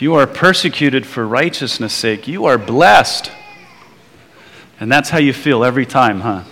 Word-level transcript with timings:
You 0.00 0.14
are 0.14 0.26
persecuted 0.26 1.04
for 1.04 1.26
righteousness' 1.26 1.92
sake, 1.92 2.26
you 2.26 2.46
are 2.46 2.56
blessed. 2.56 3.30
And 4.80 4.90
that's 4.90 5.10
how 5.10 5.18
you 5.18 5.34
feel 5.34 5.62
every 5.62 5.84
time, 5.84 6.20
huh? 6.22 6.42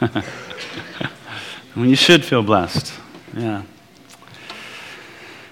when 1.74 1.88
you 1.88 1.96
should 1.96 2.22
feel 2.22 2.42
blessed. 2.42 2.92
Yeah. 3.34 3.62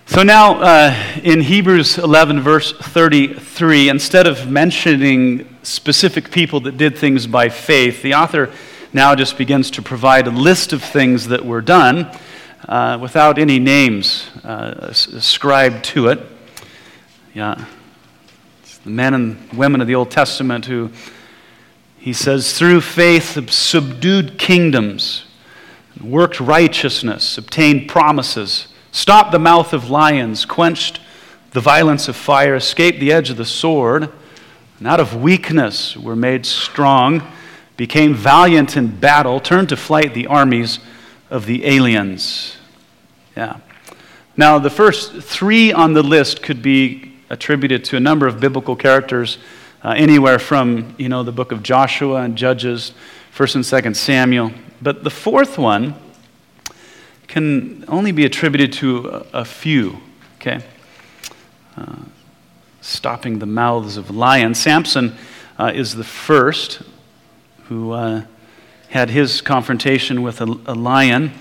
So 0.04 0.22
now, 0.22 0.60
uh, 0.60 0.94
in 1.22 1.40
Hebrews 1.40 1.96
11, 1.96 2.40
verse 2.42 2.72
33, 2.72 3.88
instead 3.88 4.26
of 4.26 4.50
mentioning 4.50 5.56
specific 5.62 6.30
people 6.30 6.60
that 6.60 6.76
did 6.76 6.98
things 6.98 7.26
by 7.26 7.48
faith, 7.48 8.02
the 8.02 8.12
author 8.12 8.52
now 8.92 9.14
just 9.14 9.38
begins 9.38 9.70
to 9.70 9.80
provide 9.80 10.26
a 10.26 10.30
list 10.30 10.74
of 10.74 10.82
things 10.82 11.28
that 11.28 11.46
were 11.46 11.62
done 11.62 12.10
uh, 12.68 12.98
without 13.00 13.38
any 13.38 13.58
names 13.58 14.28
uh, 14.44 14.74
ascribed 14.90 15.84
to 15.84 16.08
it. 16.08 16.20
Yeah. 17.34 17.64
It's 18.62 18.78
the 18.78 18.90
men 18.90 19.14
and 19.14 19.52
women 19.52 19.80
of 19.80 19.86
the 19.86 19.94
Old 19.94 20.10
Testament 20.10 20.66
who, 20.66 20.90
he 21.98 22.12
says, 22.12 22.58
through 22.58 22.80
faith 22.80 23.50
subdued 23.50 24.38
kingdoms, 24.38 25.26
worked 26.02 26.40
righteousness, 26.40 27.38
obtained 27.38 27.88
promises, 27.88 28.68
stopped 28.90 29.32
the 29.32 29.38
mouth 29.38 29.72
of 29.72 29.90
lions, 29.90 30.44
quenched 30.44 31.00
the 31.52 31.60
violence 31.60 32.08
of 32.08 32.16
fire, 32.16 32.54
escaped 32.54 33.00
the 33.00 33.12
edge 33.12 33.30
of 33.30 33.36
the 33.36 33.44
sword, 33.44 34.10
and 34.78 34.86
out 34.86 35.00
of 35.00 35.14
weakness 35.14 35.96
were 35.96 36.16
made 36.16 36.44
strong, 36.44 37.22
became 37.76 38.14
valiant 38.14 38.76
in 38.76 38.98
battle, 38.98 39.40
turned 39.40 39.68
to 39.68 39.76
flight 39.76 40.14
the 40.14 40.26
armies 40.26 40.78
of 41.36 41.44
the 41.44 41.66
aliens. 41.66 42.56
Yeah. 43.36 43.58
Now, 44.38 44.58
the 44.58 44.70
first 44.70 45.22
three 45.22 45.70
on 45.70 45.92
the 45.92 46.02
list 46.02 46.42
could 46.42 46.62
be 46.62 47.12
attributed 47.28 47.84
to 47.84 47.96
a 47.98 48.00
number 48.00 48.26
of 48.26 48.40
biblical 48.40 48.74
characters, 48.74 49.36
uh, 49.84 49.90
anywhere 49.90 50.38
from, 50.38 50.94
you 50.96 51.10
know, 51.10 51.22
the 51.22 51.32
book 51.32 51.52
of 51.52 51.62
Joshua 51.62 52.22
and 52.22 52.36
Judges, 52.38 52.92
1st 53.36 53.54
and 53.56 53.64
2nd 53.64 53.96
Samuel. 53.96 54.50
But 54.80 55.04
the 55.04 55.10
fourth 55.10 55.58
one 55.58 55.94
can 57.28 57.84
only 57.86 58.12
be 58.12 58.24
attributed 58.24 58.72
to 58.74 59.06
a, 59.06 59.40
a 59.40 59.44
few, 59.44 60.00
okay? 60.36 60.64
Uh, 61.76 61.96
stopping 62.80 63.40
the 63.40 63.46
mouths 63.46 63.98
of 63.98 64.10
lions. 64.10 64.58
Samson 64.58 65.14
uh, 65.58 65.70
is 65.74 65.96
the 65.96 66.04
first 66.04 66.80
who 67.64 67.90
uh, 67.90 68.22
had 68.88 69.10
his 69.10 69.40
confrontation 69.40 70.22
with 70.22 70.40
a, 70.40 70.44
a, 70.66 70.74
lion. 70.74 71.32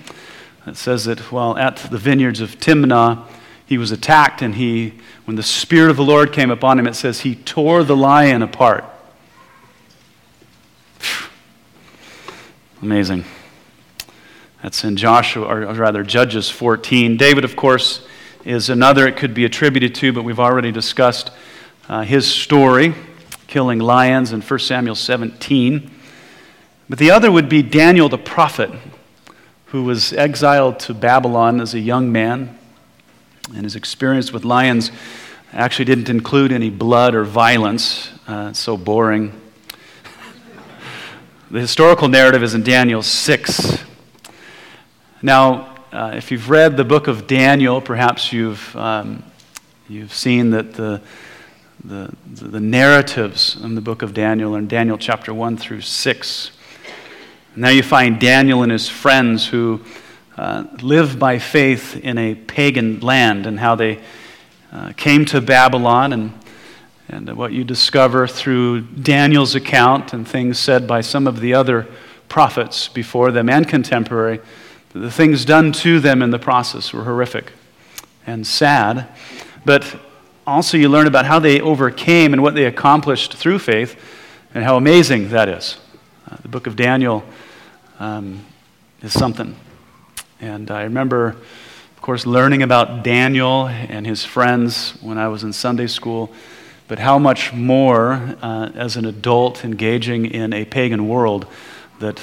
It 0.66 0.78
says 0.78 1.06
that 1.06 1.20
while 1.32 1.58
at 1.58 1.78
the 1.78 1.98
vineyards 1.98 2.42
of 2.42 2.60
Timnah, 2.60 3.26
he 3.66 3.78
was 3.78 3.92
attacked, 3.92 4.42
and 4.42 4.56
he, 4.56 4.94
when 5.26 5.36
the 5.36 5.44
Spirit 5.44 5.90
of 5.90 5.98
the 5.98 6.04
Lord 6.04 6.32
came 6.34 6.52
upon 6.52 6.80
him, 6.80 6.88
it 6.88 6.96
says 6.96 7.22
he 7.22 7.36
tore 7.36 7.84
the 7.84 7.96
lion 7.96 8.42
apart. 8.42 8.86
Amazing. 12.82 13.26
That's 14.62 14.84
in 14.84 14.98
Joshua, 14.98 15.46
or 15.46 15.74
rather, 15.74 16.04
Judges 16.04 16.50
14. 16.50 17.18
David, 17.18 17.44
of 17.44 17.56
course, 17.56 18.08
is 18.44 18.70
another 18.70 19.08
it 19.08 19.18
could 19.18 19.34
be 19.34 19.46
attributed 19.46 19.96
to, 19.96 20.14
but 20.14 20.24
we've 20.24 20.40
already 20.40 20.72
discussed 20.72 21.32
uh, 21.88 22.02
his 22.02 22.28
story, 22.28 22.94
killing 23.48 23.80
lions 23.80 24.34
in 24.34 24.42
1 24.42 24.60
Samuel 24.60 24.96
17. 24.96 25.92
But 26.88 27.00
the 27.00 27.10
other 27.10 27.32
would 27.32 27.50
be 27.50 27.64
Daniel 27.64 28.10
the 28.10 28.18
prophet, 28.18 28.70
who 29.68 29.84
was 29.84 30.14
exiled 30.14 30.80
to 30.82 30.94
Babylon 30.94 31.60
as 31.60 31.74
a 31.74 31.80
young 31.80 32.12
man. 32.12 32.58
And 33.56 33.64
his 33.64 33.76
experience 33.76 34.32
with 34.32 34.46
lions 34.46 34.92
actually 35.52 35.86
didn't 35.86 36.10
include 36.10 36.52
any 36.52 36.70
blood 36.70 37.16
or 37.16 37.24
violence. 37.24 38.12
Uh, 38.28 38.48
it's 38.52 38.60
so 38.60 38.78
boring. 38.78 39.34
the 41.52 41.60
historical 41.60 42.08
narrative 42.08 42.44
is 42.44 42.54
in 42.54 42.64
Daniel 42.64 43.02
6. 43.02 43.84
Now, 45.24 45.76
uh, 45.92 46.12
if 46.14 46.30
you've 46.30 46.50
read 46.52 46.78
the 46.78 46.84
book 46.84 47.08
of 47.08 47.26
Daniel, 47.26 47.82
perhaps 47.82 48.32
you've, 48.32 48.76
um, 48.76 49.24
you've 49.88 50.14
seen 50.14 50.52
that 50.52 50.74
the, 50.74 51.02
the, 51.84 52.14
the 52.28 52.60
narratives 52.60 53.56
in 53.64 53.74
the 53.74 53.82
book 53.82 54.04
of 54.04 54.14
Daniel 54.14 54.56
are 54.56 54.60
in 54.60 54.68
Daniel 54.68 55.00
chapter 55.00 55.34
1 55.34 55.58
through 55.58 55.82
6. 55.82 56.52
Now 57.58 57.70
you 57.70 57.84
find 57.84 58.20
Daniel 58.20 58.64
and 58.64 58.72
his 58.72 58.90
friends 58.90 59.48
who 59.48 59.82
uh, 60.38 60.66
live 60.82 61.18
by 61.18 61.40
faith 61.40 61.96
in 61.96 62.18
a 62.18 62.36
pagan 62.36 63.00
land 63.00 63.46
and 63.46 63.60
how 63.60 63.76
they 63.76 64.00
uh, 64.72 64.92
came 64.98 65.26
to 65.26 65.40
Babylon 65.40 66.12
and, 66.12 66.34
and 67.08 67.38
what 67.38 67.54
you 67.54 67.64
discover 67.64 68.28
through 68.28 68.82
Daniel's 68.82 69.56
account 69.56 70.12
and 70.12 70.28
things 70.28 70.60
said 70.60 70.86
by 70.86 71.02
some 71.02 71.28
of 71.28 71.40
the 71.40 71.54
other 71.54 71.88
prophets 72.28 72.90
before 72.90 73.32
them 73.32 73.48
and 73.48 73.68
contemporary 73.68 74.42
the 74.96 75.12
things 75.12 75.44
done 75.44 75.74
to 75.74 76.00
them 76.00 76.22
in 76.22 76.30
the 76.30 76.40
process 76.40 76.94
were 76.94 77.04
horrific 77.04 77.52
and 78.26 78.48
sad. 78.48 79.10
But 79.66 80.00
also, 80.48 80.78
you 80.78 80.88
learn 80.88 81.06
about 81.06 81.26
how 81.26 81.40
they 81.40 81.60
overcame 81.60 82.32
and 82.32 82.42
what 82.42 82.56
they 82.56 82.64
accomplished 82.66 83.34
through 83.34 83.60
faith 83.60 84.00
and 84.54 84.64
how 84.64 84.78
amazing 84.78 85.30
that 85.30 85.50
is. 85.50 85.78
Uh, 86.32 86.38
the 86.42 86.48
book 86.48 86.66
of 86.66 86.78
Daniel 86.78 87.26
um, 88.00 88.46
is 89.02 89.14
something. 89.14 89.56
And 90.42 90.70
I 90.70 90.84
remember, 90.84 91.30
of 91.30 92.02
course, 92.02 92.26
learning 92.26 92.64
about 92.64 93.04
Daniel 93.04 93.68
and 93.68 94.06
his 94.06 94.26
friends 94.26 94.92
when 95.02 95.18
I 95.18 95.28
was 95.28 95.44
in 95.44 95.54
Sunday 95.54 95.88
school, 95.88 96.32
but 96.88 97.00
how 97.00 97.18
much 97.18 97.54
more 97.54 98.36
uh, 98.42 98.72
as 98.76 98.96
an 98.96 99.06
adult 99.06 99.64
engaging 99.64 100.26
in 100.26 100.54
a 100.54 100.66
pagan 100.66 101.08
world 101.08 101.48
that 102.00 102.22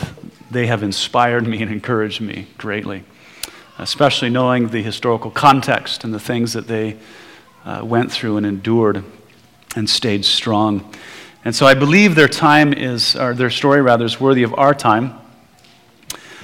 they 0.50 0.66
have 0.66 0.82
inspired 0.82 1.46
me 1.46 1.62
and 1.62 1.70
encouraged 1.70 2.20
me 2.20 2.46
greatly, 2.58 3.02
especially 3.78 4.30
knowing 4.30 4.68
the 4.68 4.82
historical 4.82 5.30
context 5.30 6.04
and 6.04 6.12
the 6.12 6.20
things 6.20 6.52
that 6.52 6.68
they 6.68 6.96
uh, 7.64 7.80
went 7.82 8.12
through 8.12 8.36
and 8.36 8.44
endured 8.44 9.02
and 9.74 9.88
stayed 9.88 10.24
strong. 10.24 10.92
And 11.44 11.54
so 11.54 11.66
I 11.66 11.74
believe 11.74 12.14
their 12.14 12.28
time 12.28 12.72
is, 12.72 13.16
or 13.16 13.34
their 13.34 13.50
story 13.50 13.80
rather, 13.80 14.04
is 14.04 14.20
worthy 14.20 14.42
of 14.42 14.54
our 14.54 14.74
time. 14.74 15.18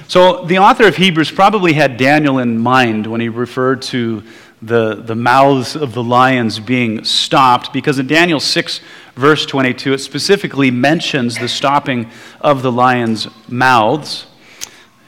So 0.09 0.43
the 0.43 0.57
author 0.57 0.87
of 0.87 0.95
Hebrews 0.95 1.29
probably 1.29 1.73
had 1.73 1.97
Daniel 1.97 2.39
in 2.39 2.57
mind 2.57 3.05
when 3.05 3.21
he 3.21 3.29
referred 3.29 3.83
to 3.83 4.23
the, 4.59 4.95
the 4.95 5.13
mouths 5.13 5.75
of 5.75 5.93
the 5.93 6.01
lions 6.01 6.59
being 6.59 7.03
stopped, 7.03 7.71
because 7.71 7.99
in 7.99 8.07
Daniel 8.07 8.39
6, 8.39 8.81
verse 9.13 9.45
22, 9.45 9.93
it 9.93 9.99
specifically 9.99 10.71
mentions 10.71 11.37
the 11.37 11.47
stopping 11.47 12.09
of 12.41 12.63
the 12.63 12.71
lions' 12.71 13.27
mouths. 13.47 14.25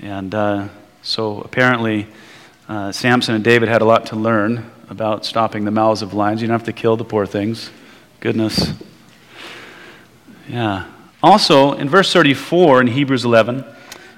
And 0.02 0.36
uh, 0.36 0.68
so 1.02 1.42
apparently, 1.42 2.06
uh, 2.70 2.92
Samson 2.92 3.34
and 3.34 3.44
David 3.44 3.70
had 3.70 3.82
a 3.82 3.86
lot 3.86 4.06
to 4.06 4.16
learn 4.16 4.70
about 4.88 5.26
stopping 5.26 5.66
the 5.66 5.72
mouths 5.72 6.04
of 6.04 6.14
lions. 6.14 6.44
You 6.44 6.48
don't 6.48 6.60
have 6.60 6.68
to 6.68 6.74
kill 6.74 6.96
the 6.96 7.06
poor 7.06 7.26
things. 7.26 7.72
Goodness. 8.20 8.74
Yeah. 10.48 10.86
Also, 11.24 11.74
in 11.74 11.90
verse 11.90 12.14
34 12.14 12.82
in 12.82 12.88
Hebrews 12.88 13.26
11, 13.26 13.66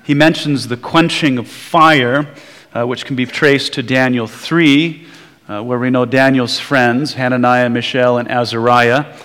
he 0.04 0.14
mentions 0.14 0.68
the 0.68 0.76
quenching 0.76 1.38
of 1.38 1.48
fire, 1.48 2.28
uh, 2.74 2.86
which 2.86 3.06
can 3.06 3.16
be 3.16 3.26
traced 3.26 3.72
to 3.74 3.84
Daniel 3.84 4.28
3, 4.28 5.08
uh, 5.48 5.64
where 5.64 5.80
we 5.80 5.90
know 5.90 6.04
Daniel's 6.04 6.60
friends, 6.60 7.14
Hananiah, 7.14 7.70
Mishael, 7.70 8.18
and 8.18 8.30
Azariah, 8.30 9.16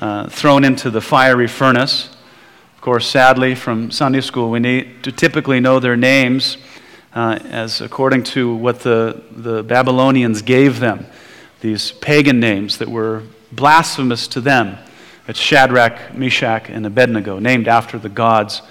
uh, 0.00 0.28
thrown 0.28 0.64
into 0.64 0.90
the 0.90 1.00
fiery 1.00 1.46
furnace. 1.46 2.08
Of 2.74 2.80
course, 2.80 3.06
sadly, 3.06 3.54
from 3.54 3.92
Sunday 3.92 4.20
school, 4.20 4.50
we 4.50 4.58
need 4.58 5.04
to 5.04 5.12
typically 5.12 5.60
know 5.60 5.78
their 5.78 5.96
names 5.96 6.58
uh, 7.14 7.38
as 7.44 7.80
according 7.80 8.24
to 8.24 8.52
what 8.52 8.80
the, 8.80 9.22
the 9.30 9.62
Babylonians 9.62 10.42
gave 10.42 10.80
them, 10.80 11.06
these 11.60 11.92
pagan 11.92 12.40
names 12.40 12.78
that 12.78 12.88
were 12.88 13.22
blasphemous 13.52 14.26
to 14.28 14.40
them. 14.40 14.76
It's 15.28 15.38
Shadrach, 15.38 16.14
Meshach, 16.14 16.68
and 16.68 16.84
Abednego, 16.84 17.38
named 17.38 17.68
after 17.68 17.96
the 17.96 18.08
gods 18.08 18.62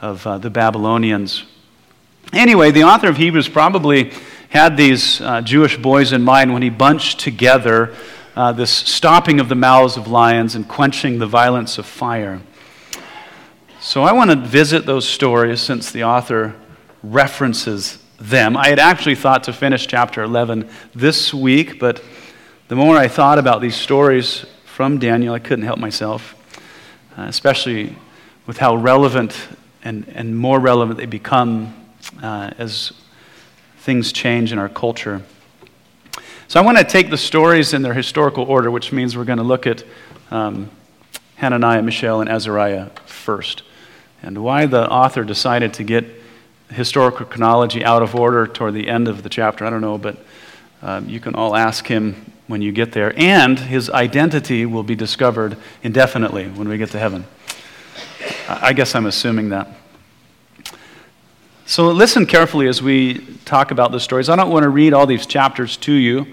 of 0.00 0.26
uh, 0.26 0.38
the 0.38 0.50
Babylonians. 0.50 1.44
Anyway, 2.32 2.70
the 2.70 2.84
author 2.84 3.08
of 3.08 3.16
Hebrews 3.16 3.48
probably 3.48 4.12
had 4.48 4.76
these 4.76 5.20
uh, 5.20 5.42
Jewish 5.42 5.76
boys 5.76 6.12
in 6.12 6.22
mind 6.22 6.52
when 6.52 6.62
he 6.62 6.70
bunched 6.70 7.20
together 7.20 7.94
uh, 8.34 8.52
this 8.52 8.70
stopping 8.70 9.40
of 9.40 9.48
the 9.48 9.54
mouths 9.54 9.96
of 9.96 10.08
lions 10.08 10.54
and 10.54 10.66
quenching 10.66 11.18
the 11.18 11.26
violence 11.26 11.78
of 11.78 11.86
fire. 11.86 12.40
So 13.80 14.02
I 14.02 14.12
want 14.12 14.30
to 14.30 14.36
visit 14.36 14.86
those 14.86 15.08
stories 15.08 15.60
since 15.60 15.90
the 15.90 16.04
author 16.04 16.54
references 17.02 18.02
them. 18.18 18.56
I 18.56 18.68
had 18.68 18.78
actually 18.78 19.14
thought 19.14 19.44
to 19.44 19.52
finish 19.52 19.86
chapter 19.86 20.22
11 20.22 20.68
this 20.94 21.32
week, 21.32 21.78
but 21.78 22.02
the 22.68 22.76
more 22.76 22.96
I 22.96 23.08
thought 23.08 23.38
about 23.38 23.60
these 23.60 23.76
stories 23.76 24.44
from 24.64 24.98
Daniel, 24.98 25.34
I 25.34 25.38
couldn't 25.38 25.64
help 25.64 25.78
myself, 25.78 26.34
uh, 27.16 27.22
especially 27.22 27.96
with 28.46 28.58
how 28.58 28.76
relevant 28.76 29.48
and, 29.82 30.08
and 30.14 30.36
more 30.36 30.58
relevant 30.60 30.98
they 30.98 31.06
become 31.06 31.74
uh, 32.22 32.50
as 32.58 32.92
things 33.78 34.12
change 34.12 34.52
in 34.52 34.58
our 34.58 34.68
culture. 34.68 35.22
So 36.48 36.60
I 36.60 36.64
want 36.64 36.78
to 36.78 36.84
take 36.84 37.10
the 37.10 37.16
stories 37.16 37.72
in 37.72 37.82
their 37.82 37.94
historical 37.94 38.44
order, 38.44 38.70
which 38.70 38.92
means 38.92 39.16
we're 39.16 39.24
going 39.24 39.38
to 39.38 39.44
look 39.44 39.66
at 39.66 39.84
um, 40.30 40.70
Hananiah, 41.36 41.82
Mishael, 41.82 42.20
and 42.20 42.28
Azariah 42.28 42.86
first. 43.06 43.62
And 44.22 44.42
why 44.42 44.66
the 44.66 44.90
author 44.90 45.24
decided 45.24 45.74
to 45.74 45.84
get 45.84 46.04
historical 46.70 47.24
chronology 47.26 47.84
out 47.84 48.02
of 48.02 48.14
order 48.14 48.46
toward 48.46 48.74
the 48.74 48.88
end 48.88 49.08
of 49.08 49.22
the 49.22 49.28
chapter, 49.28 49.64
I 49.64 49.70
don't 49.70 49.80
know, 49.80 49.96
but 49.96 50.16
um, 50.82 51.08
you 51.08 51.20
can 51.20 51.34
all 51.34 51.56
ask 51.56 51.86
him 51.86 52.32
when 52.46 52.62
you 52.62 52.72
get 52.72 52.92
there. 52.92 53.14
And 53.16 53.58
his 53.58 53.88
identity 53.88 54.66
will 54.66 54.82
be 54.82 54.94
discovered 54.94 55.56
indefinitely 55.82 56.48
when 56.48 56.68
we 56.68 56.78
get 56.78 56.90
to 56.90 56.98
heaven. 56.98 57.24
I 58.60 58.72
guess 58.72 58.96
I'm 58.96 59.06
assuming 59.06 59.50
that. 59.50 59.68
So 61.66 61.92
listen 61.92 62.26
carefully 62.26 62.66
as 62.66 62.82
we 62.82 63.18
talk 63.44 63.70
about 63.70 63.92
the 63.92 64.00
stories. 64.00 64.28
I 64.28 64.34
don't 64.34 64.50
want 64.50 64.64
to 64.64 64.68
read 64.68 64.92
all 64.92 65.06
these 65.06 65.24
chapters 65.24 65.76
to 65.78 65.92
you 65.92 66.26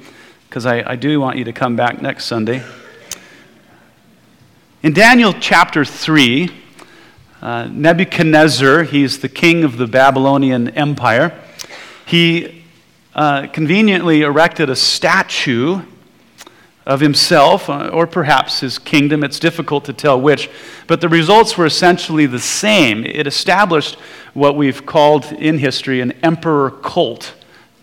because 0.49 0.65
I, 0.65 0.93
I 0.93 0.95
do 0.95 1.19
want 1.19 1.37
you 1.37 1.43
to 1.43 1.53
come 1.53 1.75
back 1.75 2.01
next 2.01 2.25
Sunday. 2.25 2.63
In 4.81 4.93
Daniel 4.93 5.31
chapter 5.31 5.85
3, 5.85 6.49
uh, 7.39 7.69
Nebuchadnezzar, 7.71 8.81
he's 8.81 9.19
the 9.19 9.29
king 9.29 9.63
of 9.63 9.77
the 9.77 9.85
Babylonian 9.85 10.69
Empire, 10.69 11.39
he 12.07 12.63
uh, 13.13 13.45
conveniently 13.45 14.23
erected 14.23 14.71
a 14.71 14.75
statue 14.75 15.81
of 16.87 17.01
himself, 17.01 17.69
uh, 17.69 17.89
or 17.89 18.07
perhaps 18.07 18.61
his 18.61 18.79
kingdom. 18.79 19.21
It's 19.21 19.39
difficult 19.39 19.83
to 19.85 19.93
tell 19.93 20.19
which. 20.19 20.49
But 20.87 21.01
the 21.01 21.09
results 21.09 21.57
were 21.57 21.65
essentially 21.65 22.25
the 22.27 22.39
same. 22.39 23.05
It 23.05 23.27
established 23.27 23.95
what 24.33 24.55
we've 24.55 24.85
called 24.85 25.25
in 25.33 25.57
history 25.59 25.99
an 25.99 26.13
emperor 26.23 26.71
cult, 26.71 27.33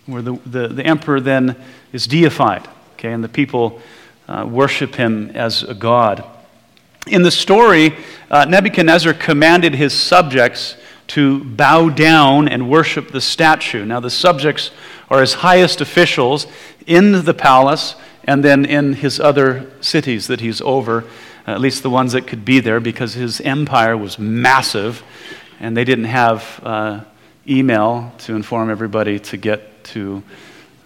where 0.06 0.22
the, 0.22 0.38
the, 0.46 0.68
the 0.68 0.86
emperor 0.86 1.20
then 1.20 1.54
is 1.92 2.06
deified, 2.06 2.66
okay, 2.94 3.12
and 3.12 3.22
the 3.22 3.28
people 3.28 3.82
uh, 4.26 4.46
worship 4.48 4.94
him 4.94 5.30
as 5.34 5.62
a 5.62 5.74
god. 5.74 6.24
In 7.06 7.22
the 7.22 7.30
story, 7.30 7.94
uh, 8.30 8.46
Nebuchadnezzar 8.46 9.12
commanded 9.12 9.74
his 9.74 9.92
subjects 9.92 10.78
to 11.08 11.44
bow 11.44 11.90
down 11.90 12.48
and 12.48 12.70
worship 12.70 13.10
the 13.10 13.20
statue. 13.20 13.84
Now, 13.84 14.00
the 14.00 14.08
subjects 14.08 14.70
are 15.10 15.20
his 15.20 15.34
highest 15.34 15.82
officials 15.82 16.46
in 16.86 17.26
the 17.26 17.34
palace 17.34 17.96
and 18.26 18.42
then 18.44 18.64
in 18.64 18.94
his 18.94 19.20
other 19.20 19.70
cities 19.80 20.26
that 20.26 20.40
he's 20.40 20.60
over, 20.60 21.04
at 21.46 21.60
least 21.60 21.82
the 21.82 21.90
ones 21.90 22.12
that 22.12 22.26
could 22.26 22.44
be 22.44 22.60
there, 22.60 22.80
because 22.80 23.14
his 23.14 23.40
empire 23.40 23.96
was 23.96 24.18
massive, 24.18 25.02
and 25.60 25.76
they 25.76 25.84
didn't 25.84 26.06
have 26.06 26.60
uh, 26.62 27.00
email 27.46 28.12
to 28.18 28.34
inform 28.34 28.70
everybody 28.70 29.18
to 29.18 29.36
get 29.36 29.84
to 29.84 30.22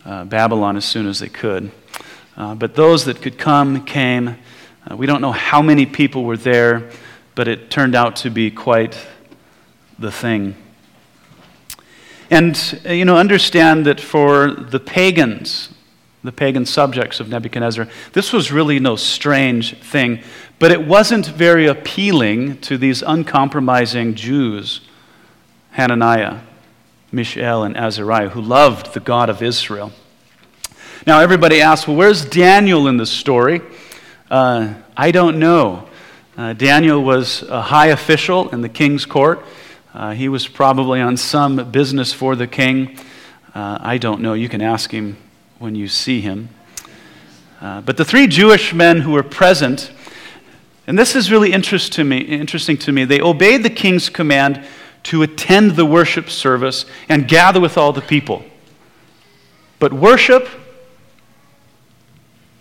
uh, 0.04 0.24
Babylon 0.24 0.76
as 0.76 0.84
soon 0.84 1.06
as 1.06 1.20
they 1.20 1.28
could. 1.28 1.70
Uh, 2.36 2.54
but 2.54 2.74
those 2.74 3.04
that 3.04 3.22
could 3.22 3.38
come 3.38 3.84
came. 3.84 4.36
Uh, 4.90 4.96
we 4.96 5.06
don't 5.06 5.20
know 5.20 5.32
how 5.32 5.62
many 5.62 5.86
people 5.86 6.24
were 6.24 6.36
there, 6.36 6.90
but 7.34 7.48
it 7.48 7.70
turned 7.70 7.94
out 7.94 8.16
to 8.16 8.30
be 8.30 8.50
quite 8.50 8.98
the 9.98 10.10
thing. 10.10 10.54
And, 12.30 12.80
uh, 12.84 12.92
you 12.92 13.04
know, 13.04 13.16
understand 13.16 13.86
that 13.86 14.00
for 14.00 14.50
the 14.50 14.80
pagans, 14.80 15.70
the 16.24 16.32
pagan 16.32 16.66
subjects 16.66 17.20
of 17.20 17.28
Nebuchadnezzar. 17.28 17.88
This 18.12 18.32
was 18.32 18.50
really 18.50 18.80
no 18.80 18.96
strange 18.96 19.78
thing, 19.78 20.20
but 20.58 20.72
it 20.72 20.86
wasn't 20.86 21.26
very 21.26 21.66
appealing 21.66 22.58
to 22.62 22.76
these 22.76 23.02
uncompromising 23.02 24.14
Jews, 24.14 24.80
Hananiah, 25.72 26.40
Mishael, 27.12 27.62
and 27.62 27.76
Azariah, 27.76 28.30
who 28.30 28.40
loved 28.40 28.94
the 28.94 29.00
God 29.00 29.30
of 29.30 29.42
Israel. 29.42 29.92
Now, 31.06 31.20
everybody 31.20 31.60
asks, 31.60 31.86
well, 31.86 31.96
where's 31.96 32.24
Daniel 32.24 32.88
in 32.88 32.96
the 32.96 33.06
story? 33.06 33.62
Uh, 34.30 34.74
I 34.96 35.12
don't 35.12 35.38
know. 35.38 35.88
Uh, 36.36 36.52
Daniel 36.52 37.02
was 37.02 37.42
a 37.42 37.62
high 37.62 37.86
official 37.86 38.50
in 38.50 38.60
the 38.60 38.68
king's 38.68 39.06
court. 39.06 39.42
Uh, 39.94 40.12
he 40.12 40.28
was 40.28 40.46
probably 40.46 41.00
on 41.00 41.16
some 41.16 41.70
business 41.70 42.12
for 42.12 42.36
the 42.36 42.46
king. 42.46 42.98
Uh, 43.54 43.78
I 43.80 43.98
don't 43.98 44.20
know. 44.20 44.34
You 44.34 44.48
can 44.48 44.60
ask 44.60 44.90
him 44.90 45.16
when 45.58 45.74
you 45.74 45.88
see 45.88 46.20
him. 46.20 46.48
Uh, 47.60 47.80
but 47.80 47.96
the 47.96 48.04
three 48.04 48.26
Jewish 48.26 48.72
men 48.72 49.00
who 49.00 49.12
were 49.12 49.22
present, 49.22 49.90
and 50.86 50.98
this 50.98 51.16
is 51.16 51.30
really 51.30 51.52
interest 51.52 51.92
to 51.94 52.04
me, 52.04 52.18
interesting 52.18 52.76
to 52.78 52.92
me, 52.92 53.04
they 53.04 53.20
obeyed 53.20 53.62
the 53.62 53.70
king's 53.70 54.08
command 54.08 54.64
to 55.04 55.22
attend 55.22 55.72
the 55.72 55.84
worship 55.84 56.30
service 56.30 56.84
and 57.08 57.26
gather 57.26 57.60
with 57.60 57.76
all 57.76 57.92
the 57.92 58.00
people. 58.00 58.44
But 59.78 59.92
worship, 59.92 60.48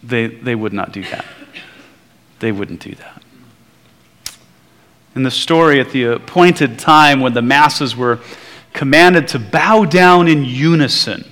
they, 0.04 0.28
they 0.28 0.56
would 0.56 0.74
not 0.74 0.92
do 0.92 1.04
that. 1.04 1.26
They 2.40 2.52
wouldn't 2.52 2.80
do 2.80 2.96
that. 2.96 3.24
In 5.16 5.24
the 5.24 5.32
story, 5.32 5.80
at 5.80 5.92
the 5.92 6.04
appointed 6.04 6.78
time 6.78 7.20
when 7.20 7.34
the 7.34 7.42
masses 7.42 7.96
were 7.96 8.20
commanded 8.74 9.28
to 9.30 9.40
bow 9.40 9.86
down 9.86 10.28
in 10.28 10.46
unison, 10.46 11.26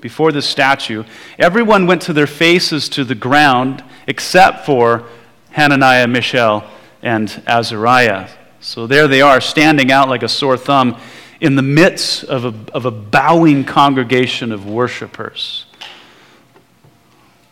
before 0.00 0.32
the 0.32 0.42
statue, 0.42 1.04
everyone 1.38 1.86
went 1.86 2.02
to 2.02 2.12
their 2.12 2.26
faces 2.26 2.88
to 2.90 3.04
the 3.04 3.14
ground 3.14 3.82
except 4.06 4.66
for 4.66 5.04
Hananiah, 5.50 6.06
Mishael, 6.06 6.64
and 7.02 7.42
Azariah. 7.46 8.28
So 8.60 8.86
there 8.86 9.08
they 9.08 9.22
are, 9.22 9.40
standing 9.40 9.90
out 9.90 10.08
like 10.08 10.22
a 10.22 10.28
sore 10.28 10.56
thumb 10.56 10.98
in 11.40 11.56
the 11.56 11.62
midst 11.62 12.24
of 12.24 12.44
a, 12.44 12.54
of 12.72 12.84
a 12.84 12.90
bowing 12.90 13.64
congregation 13.64 14.52
of 14.52 14.66
worshipers. 14.66 15.66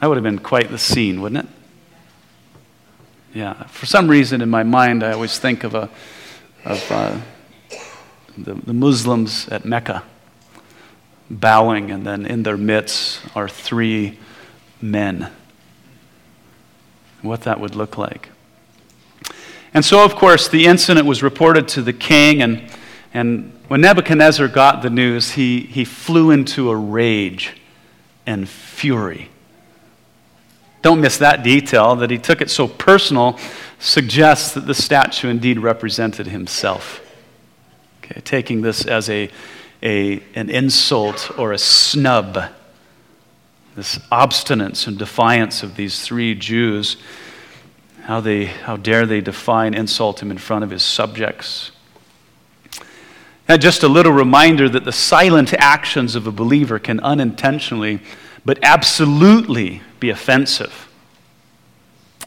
That 0.01 0.09
would 0.09 0.17
have 0.17 0.25
been 0.25 0.39
quite 0.39 0.71
the 0.71 0.79
scene, 0.79 1.21
wouldn't 1.21 1.47
it? 1.47 1.51
Yeah. 3.33 3.65
For 3.65 3.87
some 3.87 4.09
reason 4.09 4.41
in 4.41 4.51
my 4.51 4.63
mind, 4.63 5.03
I 5.03 5.13
always 5.13 5.39
think 5.39 5.65
of, 5.65 5.75
a, 5.75 5.89
of 6.65 6.93
uh, 6.93 7.21
the, 8.37 8.55
the 8.55 8.75
Muslims 8.75 9.49
at 9.49 9.65
Mecca 9.65 10.03
bowing, 11.31 11.91
and 11.91 12.07
then 12.07 12.27
in 12.27 12.43
their 12.43 12.57
midst 12.57 13.21
are 13.35 13.49
three 13.49 14.19
men. 14.81 15.31
What 17.23 17.43
that 17.43 17.61
would 17.61 17.75
look 17.75 17.97
like. 17.97 18.29
And 19.73 19.85
so, 19.85 20.05
of 20.05 20.15
course, 20.15 20.49
the 20.49 20.67
incident 20.67 21.07
was 21.07 21.23
reported 21.23 21.67
to 21.69 21.83
the 21.83 21.93
king, 21.93 22.43
and, 22.43 22.63
and 23.13 23.53
when 23.69 23.81
Nebuchadnezzar 23.81 24.47
got 24.49 24.83
the 24.83 24.91
news, 24.91 25.33
he, 25.33 25.61
he 25.61 25.85
flew 25.85 26.31
into 26.31 26.71
a 26.71 26.77
rage 26.77 27.57
and 28.27 28.49
fury. 28.49 29.31
Don't 30.83 31.01
miss 31.01 31.17
that 31.17 31.43
detail 31.43 31.97
that 31.97 32.11
he 32.11 32.19
took 32.19 32.43
it 32.43 32.51
so 32.51 32.69
personal 32.69 33.39
suggests 33.79 34.53
that 34.53 34.67
the 34.67 34.75
statue 34.75 35.29
indeed 35.29 35.59
represented 35.59 36.27
himself. 36.27 37.01
Okay, 38.05 38.21
taking 38.21 38.61
this 38.61 38.85
as 38.85 39.09
a 39.09 39.31
a, 39.85 40.23
an 40.35 40.49
insult 40.49 41.31
or 41.39 41.53
a 41.53 41.59
snub. 41.59 42.39
This 43.77 43.99
obstinance 44.11 44.87
and 44.87 44.99
defiance 44.99 45.63
of 45.63 45.77
these 45.77 46.01
three 46.01 46.35
Jews, 46.35 46.97
how, 48.05 48.21
they, 48.21 48.47
how 48.47 48.77
dare 48.77 49.05
they 49.05 49.21
defy 49.21 49.67
and 49.67 49.75
insult 49.75 50.23
him 50.23 50.31
in 50.31 50.39
front 50.39 50.65
of 50.65 50.71
his 50.71 50.83
subjects. 50.83 51.71
Just 53.59 53.83
a 53.83 53.89
little 53.89 54.13
reminder 54.13 54.71
that 54.71 54.87
the 54.87 54.93
silent 54.93 55.53
actions 55.53 56.15
of 56.15 56.27
a 56.27 56.33
believer 56.33 56.79
can 56.79 56.99
unintentionally, 57.01 58.01
but 58.43 58.59
absolutely 58.63 59.83
be 60.01 60.09
offensive, 60.09 60.89